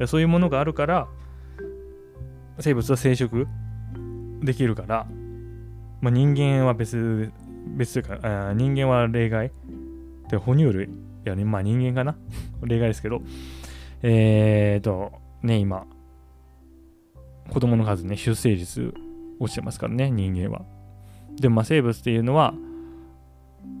[0.07, 1.09] そういうものがあるから、
[2.59, 3.47] 生物は生殖
[4.41, 5.07] できるから、
[6.01, 7.31] まあ、人間は別、
[7.77, 9.51] 別というか、人間は例外。
[10.29, 10.89] で、哺乳類
[11.25, 12.17] やね、まあ人間かな
[12.61, 13.21] 例外ですけど、
[14.01, 15.85] えっ、ー、と、ね、今、
[17.49, 18.93] 子供の数ね、出生率
[19.39, 20.65] 落ちてますからね、人間は。
[21.39, 22.53] でも、まあ、生物っていうのは、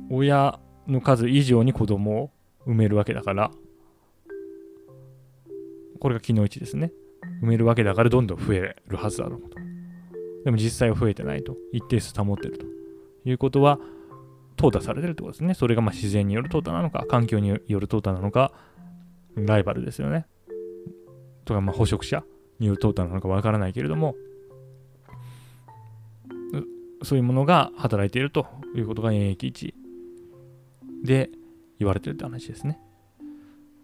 [0.09, 2.31] 親の数以上に子供を
[2.67, 3.51] 埋めるわけだから、
[5.99, 6.91] これが機能1ですね。
[7.41, 9.57] 埋めるわけだからどんどん増えるはずだろうと。
[10.45, 11.57] でも実際は増えてないと。
[11.73, 12.65] 一定数保ってると
[13.25, 13.79] いうことは、
[14.57, 15.53] 淘汰されてるってことですね。
[15.53, 18.51] それがまあ自然による淘汰なのか、環境による淘汰なのか、
[19.35, 20.25] ライバルですよね。
[21.45, 22.23] とか、ま、捕食者
[22.59, 24.15] による淘汰なのかわからないけれども、
[27.03, 29.73] そういうものが働いているということが演疫1
[31.03, 31.29] で
[31.79, 32.79] 言われてるって話ですね。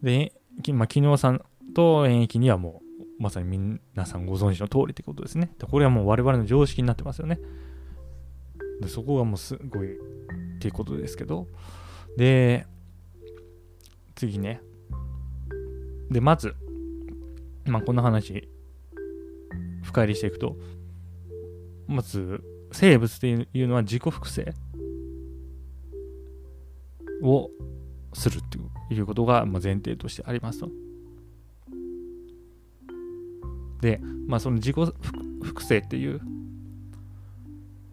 [0.04, 0.34] で、
[0.74, 1.42] まあ、機能さん
[1.74, 2.85] と演疫にはもう、
[3.20, 5.52] まさに皆さんご存知の通りってことですね。
[5.60, 7.40] でこれはもう我々の常識になってますよね。
[8.82, 10.00] でそこがもうすごいっ
[10.60, 11.48] ていうことですけど、
[12.18, 12.66] で、
[14.16, 14.62] 次ね、
[16.10, 16.56] で、まず、
[17.66, 18.50] まあ、この話、
[19.84, 20.56] 深入りしていくと、
[21.88, 24.54] まず、生物っていうのは自己複製
[27.22, 27.50] を
[28.14, 28.42] するっ
[28.90, 30.70] ていうことが前提としてありますと。
[33.86, 34.76] で、まあ、その自己
[35.44, 36.20] 複製っていう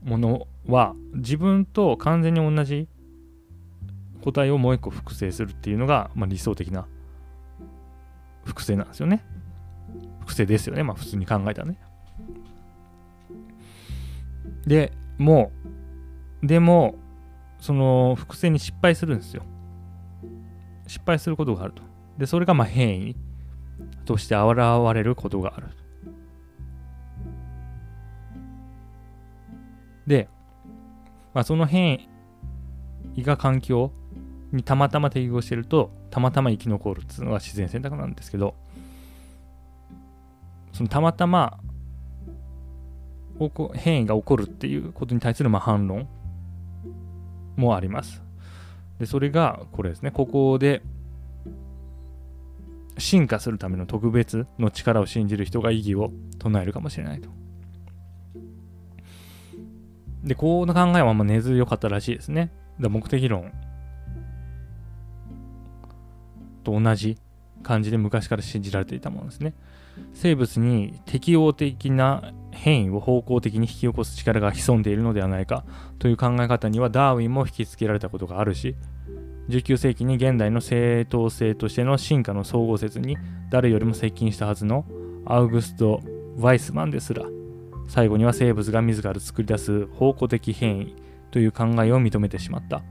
[0.02, 2.88] ものは自分と完全に同じ
[4.24, 6.87] 個体をもう一個複製するっていうのが、まあ、理想的な
[8.46, 9.22] 複製なんですよね。
[10.20, 10.83] 複製ですよね。
[10.83, 11.76] まあ普通に考えたらね。
[14.66, 15.52] で、も
[16.42, 16.94] う、でも、
[17.59, 19.42] その複製に失敗するんですよ。
[20.87, 21.83] 失敗することがあると。
[22.16, 23.16] で、それがまあ変異
[24.07, 24.57] として現
[24.94, 25.66] れることがある。
[30.06, 30.28] で、
[31.34, 32.08] まあ、その変
[33.14, 33.92] 異が環境
[34.52, 38.54] にたまたま適合してると、たまたま生き残るっていうのが自然選択なんですけど、
[40.72, 41.58] そのたまたま
[43.74, 46.08] 変異が起こるっていうことに対するま反論
[47.56, 48.22] もあります。
[48.98, 50.10] で、それがこれですね。
[50.10, 50.82] ここで
[52.98, 57.30] 進化するための特別の力を信じる人が意義を唱えるかもしれないと。
[60.22, 62.50] で、この考えはあ根強かったらしいですね。
[62.80, 63.52] だ目的論
[66.64, 67.18] と同じ
[67.62, 69.54] 感じで昔から信じられていたものですね。
[70.14, 75.64] 生物に適応的な変異を方向的に引き起こす力が潜んでいるのではないか
[75.98, 78.74] という考え方にはダーウィンも引きつけられたことがあるし
[79.48, 83.18] 19世紀に現代の正当性としての進化の総合説に
[83.50, 84.85] 誰よりも接近したはずの
[85.26, 86.00] アウグスト・
[86.38, 87.24] ワイスマンですら
[87.92, 90.96] 最後には生物が自ら作り出す方向的変異
[91.31, 92.83] という考えを認めてしまった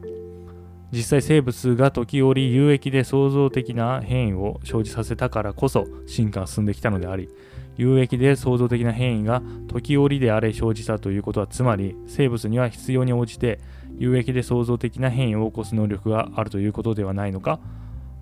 [0.92, 7.30] 実際生物が時折有益で創造的な変異を生じさせたからこそ進化が進んできたのであり
[7.78, 13.60] 有益で創造的な変異が時折であれ生じたということはつまり生物には必要に応じて
[13.98, 17.60] 有益で創造的な変異を起こす能力があるということではないのか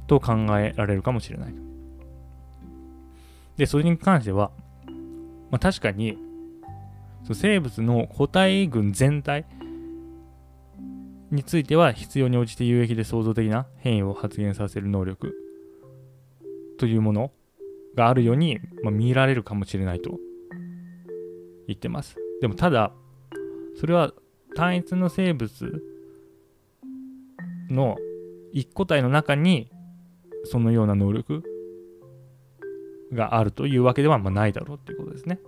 [0.07, 1.53] と考えられるかもしれない。
[3.57, 4.51] で、それに関しては、
[5.51, 6.17] まあ、確かに
[7.33, 9.45] 生物の個体群全体
[11.31, 15.35] については必要に応じて有益で創造的な変異を発現させる能力
[16.79, 17.31] というもの
[17.95, 20.17] があるように、まあ、見られるかもしれないと
[21.67, 22.15] 言ってます。
[22.41, 22.93] でもただ、
[23.79, 24.13] それは
[24.55, 25.83] 単一の生物
[27.69, 27.97] の
[28.51, 29.69] 一個体の中に
[30.45, 31.43] そのような能力
[33.13, 35.39] があるというわけではまあないだろうっていうことですね。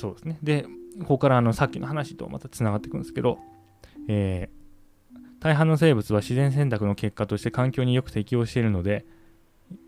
[0.00, 0.38] そうですね。
[0.42, 0.66] で、
[1.00, 3.38] ここからあのさっきの話とまたつながっていくんですけど、
[4.08, 9.04] えー、大半の生物は自然選択の結果として環境によく適応しているので、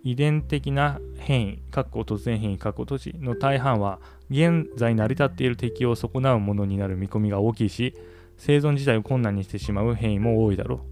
[0.05, 7.95] 遺伝的な変異、括弧突然変異、括弧都市の大半は現在成り立っている適応を損なうものになる見込みが大きいし、
[8.37, 10.85] 生存自体を困難にしてしまう変異も多いだろ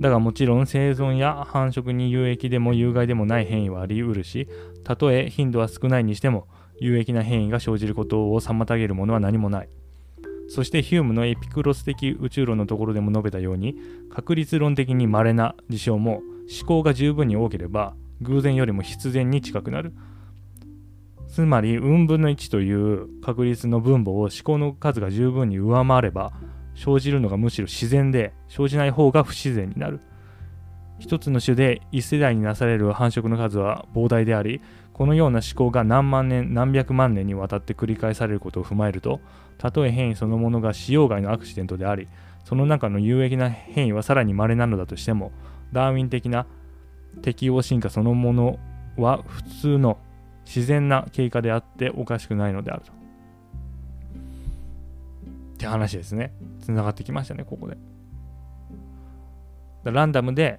[0.00, 0.02] う。
[0.02, 4.48] だがもちろん生存や繁殖に有益でも有害でもない変異はあり得るし、
[4.84, 6.46] たとえ頻度は少ないにしても、
[6.80, 9.68] 有益な変異が生じることを妨げるものは何もない。
[10.48, 13.76] そしてヒュームのエピクロス的宇宙論のところでも述べたように、
[14.10, 19.92] 確率論的に稀な事象も思考が十分に多ければ偶然よりも必然に近くなる。
[21.28, 26.32] つまり、運分の1という確率の分母を思考の数が十分に上回れば、
[26.74, 30.00] 生じるのがむしろ自然で、生じない方が不自然になる。
[30.98, 34.60] 一つの種で一世代になされる繁殖の数は膨大であり、
[34.98, 39.20] このような思考が何万年何百万年にわたって繰り返されることを踏まえると
[39.56, 42.08] たとえ変異そのものが使用外のアクシデントであり
[42.44, 45.30] その中の有益な変異はさらに稀なのだとしても
[45.72, 46.46] ダーウィン的な
[47.22, 48.58] 適応進化そのもの
[48.96, 49.98] は普通の
[50.44, 52.90] 自然な経過であっておかしくないのであると。
[52.90, 52.94] っ
[55.58, 56.32] て話ですね。
[56.60, 57.76] つながってきましたね、ここで。
[59.84, 60.58] ランダムで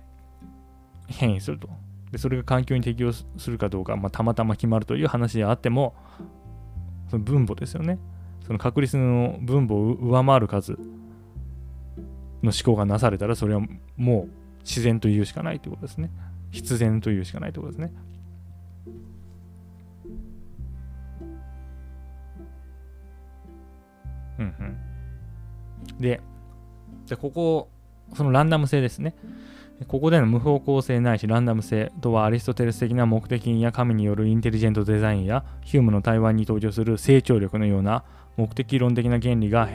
[1.08, 1.69] 変異すると。
[2.12, 5.95] でそれが環境に適応するかどうか、まあ、たまたま決まるという話であっても
[7.10, 7.99] その分母ですよね。
[8.45, 10.71] その確率の分母を上回る数
[12.41, 13.62] の思考がなされたらそれは
[13.95, 14.29] もう
[14.62, 16.10] 自然と言うしかないということですね。
[16.51, 17.93] 必然と言うしかないということですね。
[24.39, 26.01] うんうん。
[26.01, 26.21] で
[27.07, 27.69] でここ
[28.15, 29.15] そのランダム性ですね。
[29.88, 38.04] ここでの無方向性ないしランダム性とはアリストテレス的な目的や神によるインテリジェントデザインやヒュームの対話に登場する成長力のような
[38.36, 39.69] 目的論的な原理が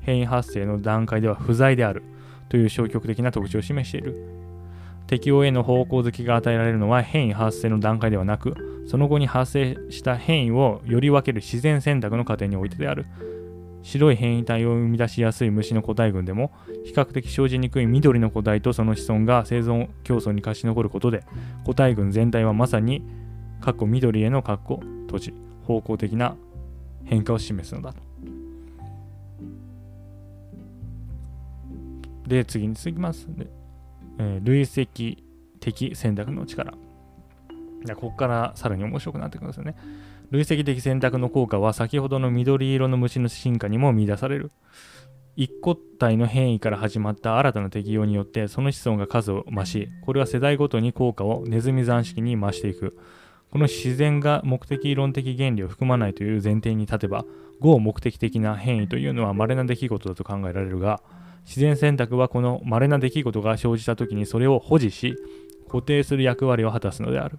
[0.00, 2.02] 変異発生の段階では不在である
[2.48, 4.44] という消極的な特徴を示している。
[5.06, 13.06] 適応への方向づきが与えられるのは変異発生の段階ではなく、その後に発生した変異をより分ける自然選択の過程においてである。
[13.84, 16.50] 白い変異体を生み出しやすい虫の個体群でも
[16.84, 21.22] 比較的生じにくい緑の個体とその子孫が生存競争に勝ち残ることで
[21.64, 23.04] 個体群全体はまさに
[23.60, 25.34] 過去緑への過去土地
[25.66, 26.34] 方向的な
[27.04, 28.00] 変化を示すのだと。
[32.26, 33.28] で次に続きます。
[34.18, 35.22] えー、累積
[35.60, 36.72] 的選択の力。
[37.96, 39.76] ここからさらに面白くなってくるんですよね。
[40.34, 44.50] 累積的選択の効果は先ほどの緑色の虫の進化にも見出される。
[45.36, 52.98] 一個体の変異から始まった新たな適用によってその子孫が数を増し、これは世代ごとに効果をネズミ算式に増していく。
[53.52, 57.24] この自然が目的論的原理を含まないという前提に立てば、
[57.60, 61.00] 合目的的な変異というのは稀な出来事だと考えられるが、
[61.46, 65.14] 自然選択はこの稀な出来事が生じた時にそれを保持し、
[65.68, 67.38] 固定する役割を果たすのである。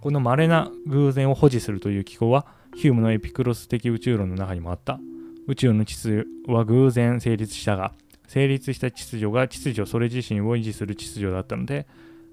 [0.00, 4.98] この稀な偶然を保持するという機構は、ヒュームのエピクロス的宇宙論の中にもあった。
[5.46, 7.92] 宇宙の秩序は偶然成立したが、
[8.26, 11.86] 成立した秩序が秩序それ自身を維持する秩序だったので、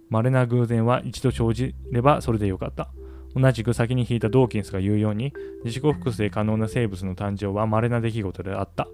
[0.09, 2.89] 稀な偶然は一度生じればそれでよかった。
[3.35, 5.33] 同じく先に引いたドーキンスが言うように、
[5.65, 8.87] 自己複製可能な生物の誕生は稀な出来事であった。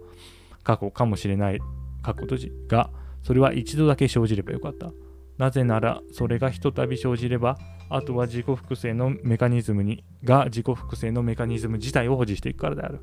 [0.64, 1.60] 過去かもしれない
[2.02, 2.90] 過去閉じが、
[3.22, 4.92] それは一度だけ生じればよかった。
[5.38, 7.58] なぜなら、それがひとたび生じれば、
[7.90, 13.02] あとは自己複製のメカニズムにが自己複製のメカニズム自体を保持していくからである。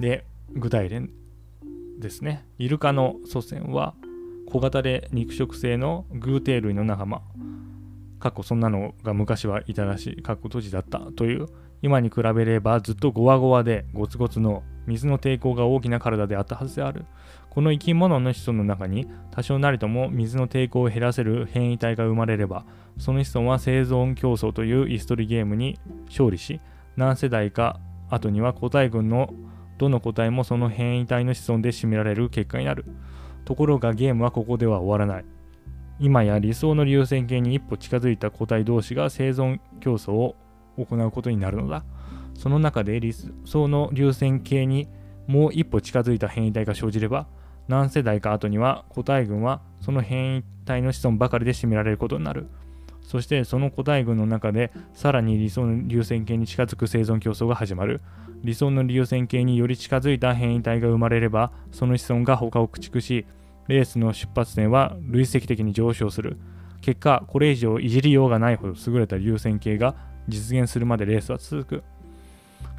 [0.00, 1.02] で、具体例
[1.98, 2.46] ですね。
[2.58, 3.94] イルカの祖先は
[4.46, 7.22] 小型で肉食性のグーテー類の仲間。
[8.18, 11.46] 過去そんなのが昔はいたらしい、過去閉じだったという、
[11.82, 17.06] 今に比べればずっとゴワゴワでゴツゴツの水の抵抗が大きな体であったはずである。
[17.50, 22.64] この生き物の子孫の中に多少なりとも水の抵抗を減らせる変異体が生まれれば、
[22.96, 26.60] その子孫は生存競争というイストリゲームに勝利し、
[26.96, 29.34] 何世代か後には個体群の
[29.78, 32.84] どの個体もその変異体の子孫で占められる結果になる。
[33.44, 35.24] ところがゲームはここでは終わらない。
[35.98, 40.36] 今や理想の流線形に一歩近づいた個体同士が生存競争を
[40.78, 41.84] 行うことになるのだ。
[42.34, 43.12] その中で理
[43.44, 44.88] 想の流線形に
[45.26, 47.26] もう一歩近づいた変異体が生じれば、
[47.70, 52.48] 何世代か後には個体群はその変異体の子孫ばかりで占められることになる。
[53.02, 58.00] そしてその個体群の中でさらに理想の流線形に近づく生存競争が始まる。
[58.42, 63.24] 理想の流線形により近づいた変異体が生まれればその子孫が他を駆逐し
[63.68, 66.38] レースの出発点は累積的に上昇する。
[66.80, 69.94] 結果、これ以上いじりようがないほど優れた流線形が
[70.26, 71.84] 実現するまでレースは続く。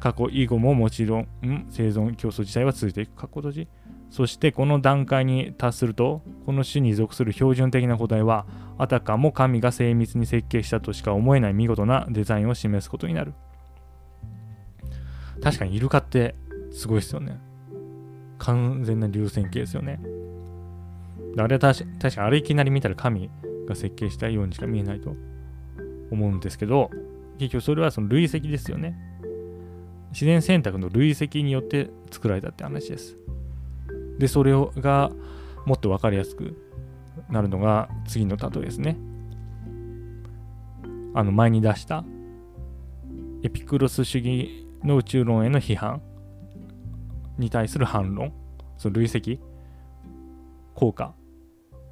[0.00, 1.28] 過去以後ももちろん、
[1.70, 3.14] 生存競争自体は続いていく。
[3.14, 3.68] 過去閉じ。
[4.12, 8.46] そしてこの段階に達すると、この種に属する標準的な個体は、
[8.76, 13.32] あたかも神が精密に設計したとしか思えない見事なデザインを示すことになる。
[15.42, 16.34] 確かにイルカって
[16.72, 17.40] すごいですよね。
[18.36, 19.98] 完全な流線形ですよね。
[21.38, 23.30] あれは確かにあれいきなり見たら神
[23.66, 25.16] が設計したようにしか見えないと
[26.10, 26.90] 思うんですけど、
[27.38, 28.94] 結局それはその累積ですよね。
[30.12, 33.16] 自然選択の累積によって作られたって話です。
[34.22, 35.10] で、それをが
[35.66, 36.56] もっと分かりやすく
[37.28, 38.96] なるのが次の例えですね。
[41.12, 42.04] あの前に出した
[43.42, 46.02] エピクロス主義の宇宙論への批判
[47.36, 48.32] に対する反論、
[48.78, 49.40] その累積
[50.76, 51.14] 効果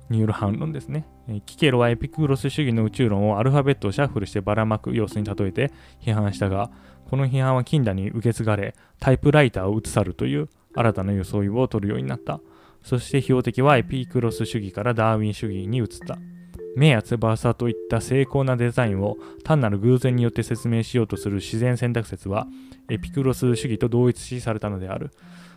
[0.08, 1.08] による反論ですね。
[1.46, 6.70] キケロはエピクロス主義の宇宙論をアルファベットをシャッフルしてばらまく様子に例えて批判したが、
[7.08, 12.40] この批判は近代に受け継がれ、タイプライターを移さるという新たな装いを取るようになった。
[12.82, 16.18] そして標的はエピクロス主義からダーウィン主義に移った。
[16.76, 22.46] 目や翼といった精巧なデザインを単なる偶然によって説明しようとする自然選択説は
[22.88, 25.10] エピクロス主義と同一視されたのである。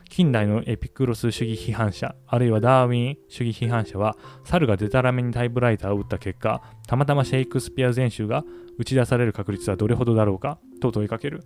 [0.09, 8.43] 近代のエピクロス主義批判者、あるいはダーウィン主義批判者は、猿がデタラメにタイプライターを打った結果、たまたまシェイクスピア全集が
[8.78, 11.43] 打ち出される確率はどれほどだろうかと問いかける。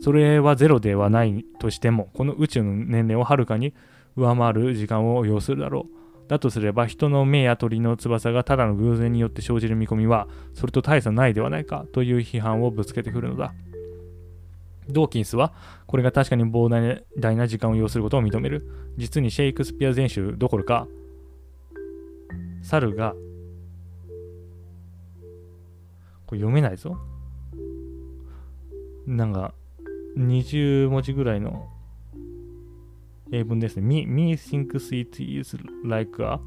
[0.00, 3.74] それはゼロではないとしても、この宇宙の年齢をはるかに
[4.16, 6.28] 上回る時間を要するだろう。
[6.28, 13.52] だとすれば、人の目や鳥の翼がただの偶然によって生じる見込みは、それと大差ないではないかという批判をぶつけてくるのだ。
[14.88, 15.52] ドーキンスは、
[15.86, 18.64] これが確かに膨大な時間を要することを認める。
[18.96, 20.86] 実にシェイクスピア全集どころか、
[22.62, 23.14] 猿が、
[26.26, 26.96] これ読めないぞ。
[29.06, 29.52] なんか、
[30.16, 31.68] 20文字ぐらいの
[33.32, 33.82] 英文ですね。
[33.82, 36.40] me, me thinks it is like a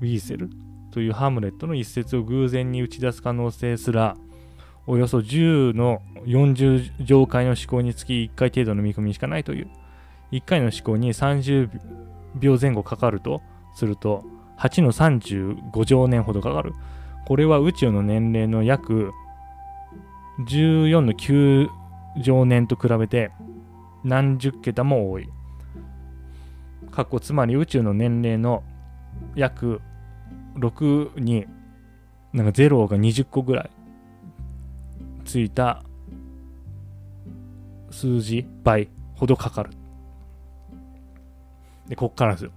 [0.00, 0.48] weasel
[0.90, 4.16] というハムレットの一節を偶然に打ち出す可能性すら
[4.86, 9.68] およそ10の40乗回の思考につき1回程度の見込みしかないという
[10.32, 11.68] 1回の思考に30
[12.36, 13.42] 秒前後かかると
[13.74, 14.24] すると
[14.58, 16.74] 8の35乗年ほどかかる
[17.26, 19.12] これは宇宙の年齢の約
[20.40, 21.68] 14の9
[22.22, 23.30] 乗年と比べて
[24.02, 25.28] 何十桁も多い。
[26.90, 28.62] 過去つまり宇宙の年齢の
[29.34, 29.80] 約
[30.56, 31.46] 6に
[32.32, 33.70] なんか0が20個ぐらい
[35.24, 35.82] ついた
[37.90, 39.70] 数字倍ほどかかる。
[41.88, 42.50] で、こっからですよ。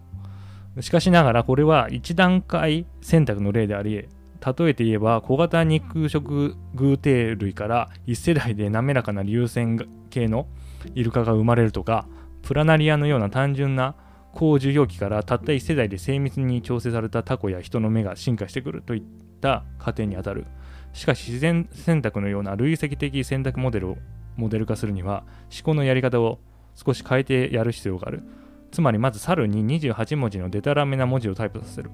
[0.81, 4.07] しかしながらこれは1段階選択の例であり、
[4.45, 10.47] 例えて言えば小型肉食偶蹄類から1世代で滑らかな流線系の
[10.95, 12.07] イルカが生まれるとか
[12.43, 13.95] プラナリアのような単純な
[14.33, 19.03] 高受容器からたった1世代で精密に調整されたタコや人の目が進化してくるといっ
[19.41, 20.45] た過程にあたる。
[20.93, 23.97] しかし自然選択のような累積的選択モデルを
[24.35, 26.39] モデル化するには思考のやり方を
[26.75, 28.23] 少し変えてやる必要がある。
[28.71, 31.89] つまりまず猿に28文字のデタラメな文字をタイプさせる。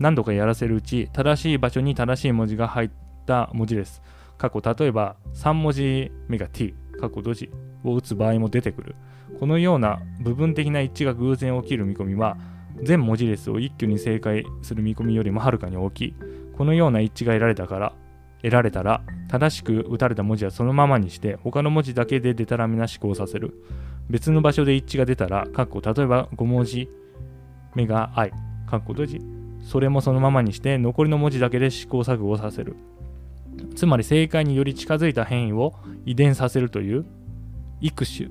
[0.00, 2.90] 何度かやらせるうち正しい場所に正しい文字が入っ
[3.26, 4.02] た文字です。
[4.38, 7.50] 過去例えば3文字目が t 過去ドジ
[7.84, 8.96] を打つ場合も出てくる。
[9.38, 12.38] このような部分的な一致が偶然起きる見込みは
[12.82, 16.14] 全文字列を一挙に正解する見込みよりもはるかに大きい。
[16.56, 17.92] このような一致が得られたから
[18.42, 23.62] 得られたら正しく打たれた文字はそのままにして他の文字だけでデタラメな思考させる。
[24.08, 26.88] 別の場所で一致が出たら、例えば5文字
[27.76, 28.32] 目が i、
[28.66, 29.20] 閉じ
[29.62, 32.76] それもそのままにして残りの文字だけで試行錯誤させる。
[33.74, 35.74] つまり正解により近づいた変異を
[36.06, 37.04] 遺伝させるという
[37.80, 38.28] 育種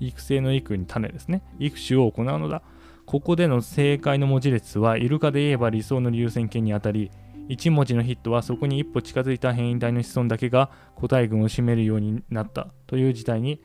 [0.00, 1.42] 育成の育に種ですね。
[1.58, 2.62] 育種を行うのだ。
[3.06, 7.10] ここでの正解の文字列はイルカで言えば理想の流線形にあたり
[7.48, 13.62] 1文字のヒットはそこに一歩近づいた変異体の子孫だけが個体群を占めるようになったという事態に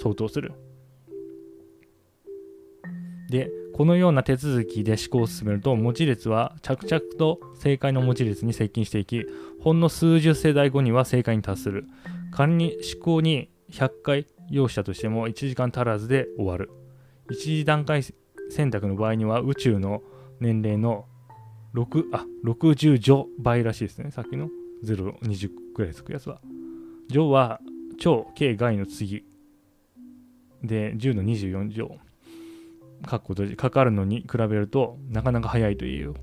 [0.00, 0.52] 相当する。
[3.30, 9.24] で、このような手続きで思考を進めると文字列は着々と正解の文字列に接近していき、
[9.60, 11.86] ほんの数十世代後には正解に達する。
[12.30, 16.70] 仮に思考に100回要したとしても1時間足らずで終わる。
[17.30, 18.02] 1次段階
[18.50, 20.02] 選択の場合には宇宙の
[20.40, 21.06] 年齢の
[21.74, 24.10] 6あ60乗倍らしいですね。
[24.10, 24.50] さっきの
[24.84, 26.40] 0、20くらいつくやつは。
[27.08, 27.60] 乗は
[27.98, 29.24] 超軽外の次
[30.62, 31.96] で10の24乗。
[33.06, 36.14] かっこ閉じかかるのに比べるとなかなか早いという。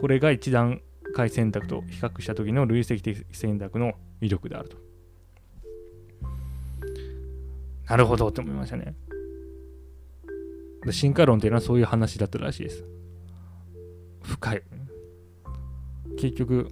[0.00, 0.80] これが一段
[1.14, 4.76] 階選択と比較した時の累積的選択の威力であると。
[7.88, 8.94] なるほどって思いましたね。
[10.90, 12.84] 進化論っていうのはそういう話だったらしいです。
[14.22, 14.62] 深い。
[16.18, 16.68] 結局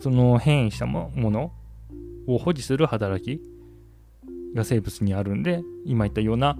[0.00, 1.52] その変異したもの
[2.26, 3.40] を保持する働き
[4.54, 6.56] が生物にあるんで今言ったような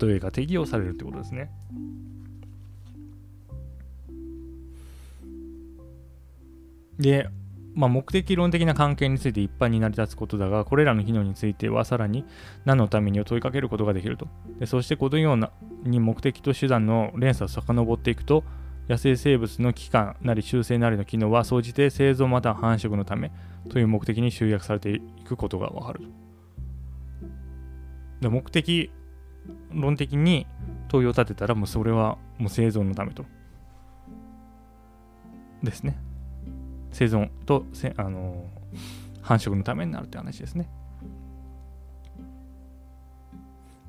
[0.00, 1.50] 例えが適用されるってことですね。
[6.98, 7.28] で、
[7.74, 12.24] まあ、目的論的な関係について一般に成り立つことだが、これらの機能についてはさらに
[12.64, 14.26] 何のためにを問いかけることができると。
[14.58, 15.50] でそしてこのような
[15.84, 18.44] に目的と手段の連鎖を遡っていくと、
[18.88, 23.32] 野生生物の器官なり習性なりの機能は総じて生存または繁殖のため
[23.68, 26.25] という目的に集約されていくことがわかると。
[28.26, 28.90] で目的
[29.72, 30.48] 論的に
[30.88, 33.24] 問いを立てたらもうそれはもう生存のためと。
[35.62, 35.96] ですね。
[36.90, 38.44] 生存とせあの
[39.22, 40.68] 繁殖のためになるって話ですね。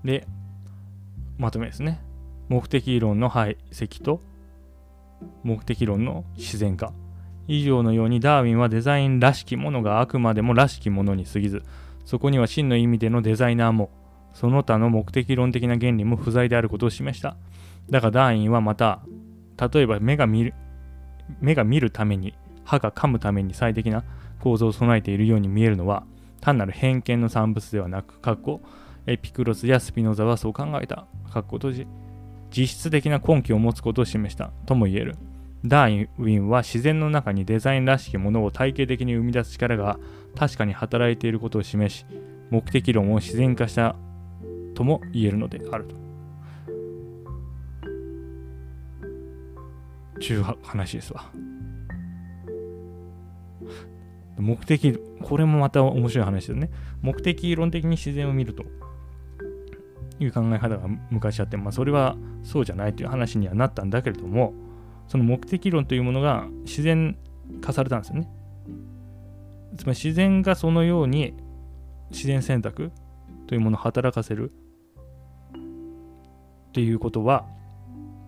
[0.03, 0.27] で
[1.39, 1.99] まとめですね。
[2.47, 4.21] 目的論の排斥と
[5.43, 6.93] 目的論の自然化。
[7.47, 11.63] 以上のようにダーウィンはデザインらしきものがあくまでもらしきものに過ぎず
[12.05, 13.89] そこには真の意味でのデザイナーも
[14.37, 17.37] その他の目的論的な原理も不在であることを示した。
[17.89, 19.01] だがダーインはまた、
[19.73, 20.53] 例えば目が見る
[21.41, 24.03] 目が見るために、歯が噛むために最適な
[24.39, 26.03] 構造を備えているように見えるのは、
[26.39, 28.61] 単なる偏見の産物ではなく、かっこ
[29.07, 31.07] エピクロスやスピノザはそう考えた。
[31.33, 31.87] かっこ閉じ。
[32.55, 35.15] 実質的な根拠を持つことを示したとも言える。
[35.65, 39.97] ダーウィンは自然の中にデザインらしきものを体系的に生み出す力が
[40.35, 42.05] 確かに働いていることを示し、
[42.51, 43.95] 目的論を自然化した
[44.77, 45.95] とも言えるのであると。
[50.21, 51.31] ちゅう話ですわ。
[54.37, 56.69] 目的、これもまた面白い話ですね。
[57.01, 58.65] 目的論的に自然を見ると、
[60.19, 64.53] いう考え方が昔あって、まあ、それはそうじゃないという話にはなったんだけれども
[65.07, 67.17] その目的論というものが自然
[67.61, 68.27] 化されたんですよね
[69.77, 71.35] つまり自然がそのように
[72.09, 72.91] 自然選択
[73.45, 74.51] というものを働かせる
[76.77, 77.47] っていうことは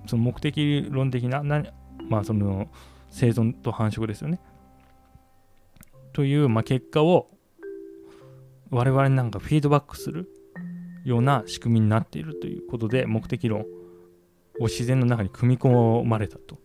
[0.08, 1.64] その目的論的なな
[2.10, 2.68] まあその
[3.12, 4.40] 生存と繁殖ですよね。
[6.14, 7.30] という、まあ、結果を
[8.72, 10.32] 我々なんかフィードバックする
[11.06, 13.62] ような仕組みになっているということで目的論
[14.60, 16.58] を自然の中に組み込まれたと。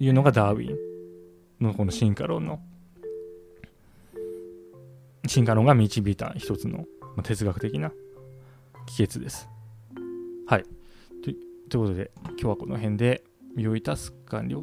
[0.00, 2.58] いうのがダーウィンのこの進化論の
[5.28, 6.84] 進化論が導いた一つの
[7.22, 7.92] 哲学的な
[8.86, 9.48] 帰結です。
[10.46, 10.64] はい。
[11.22, 13.24] ということで今日はこの辺で
[13.56, 14.62] 身をいたす完了。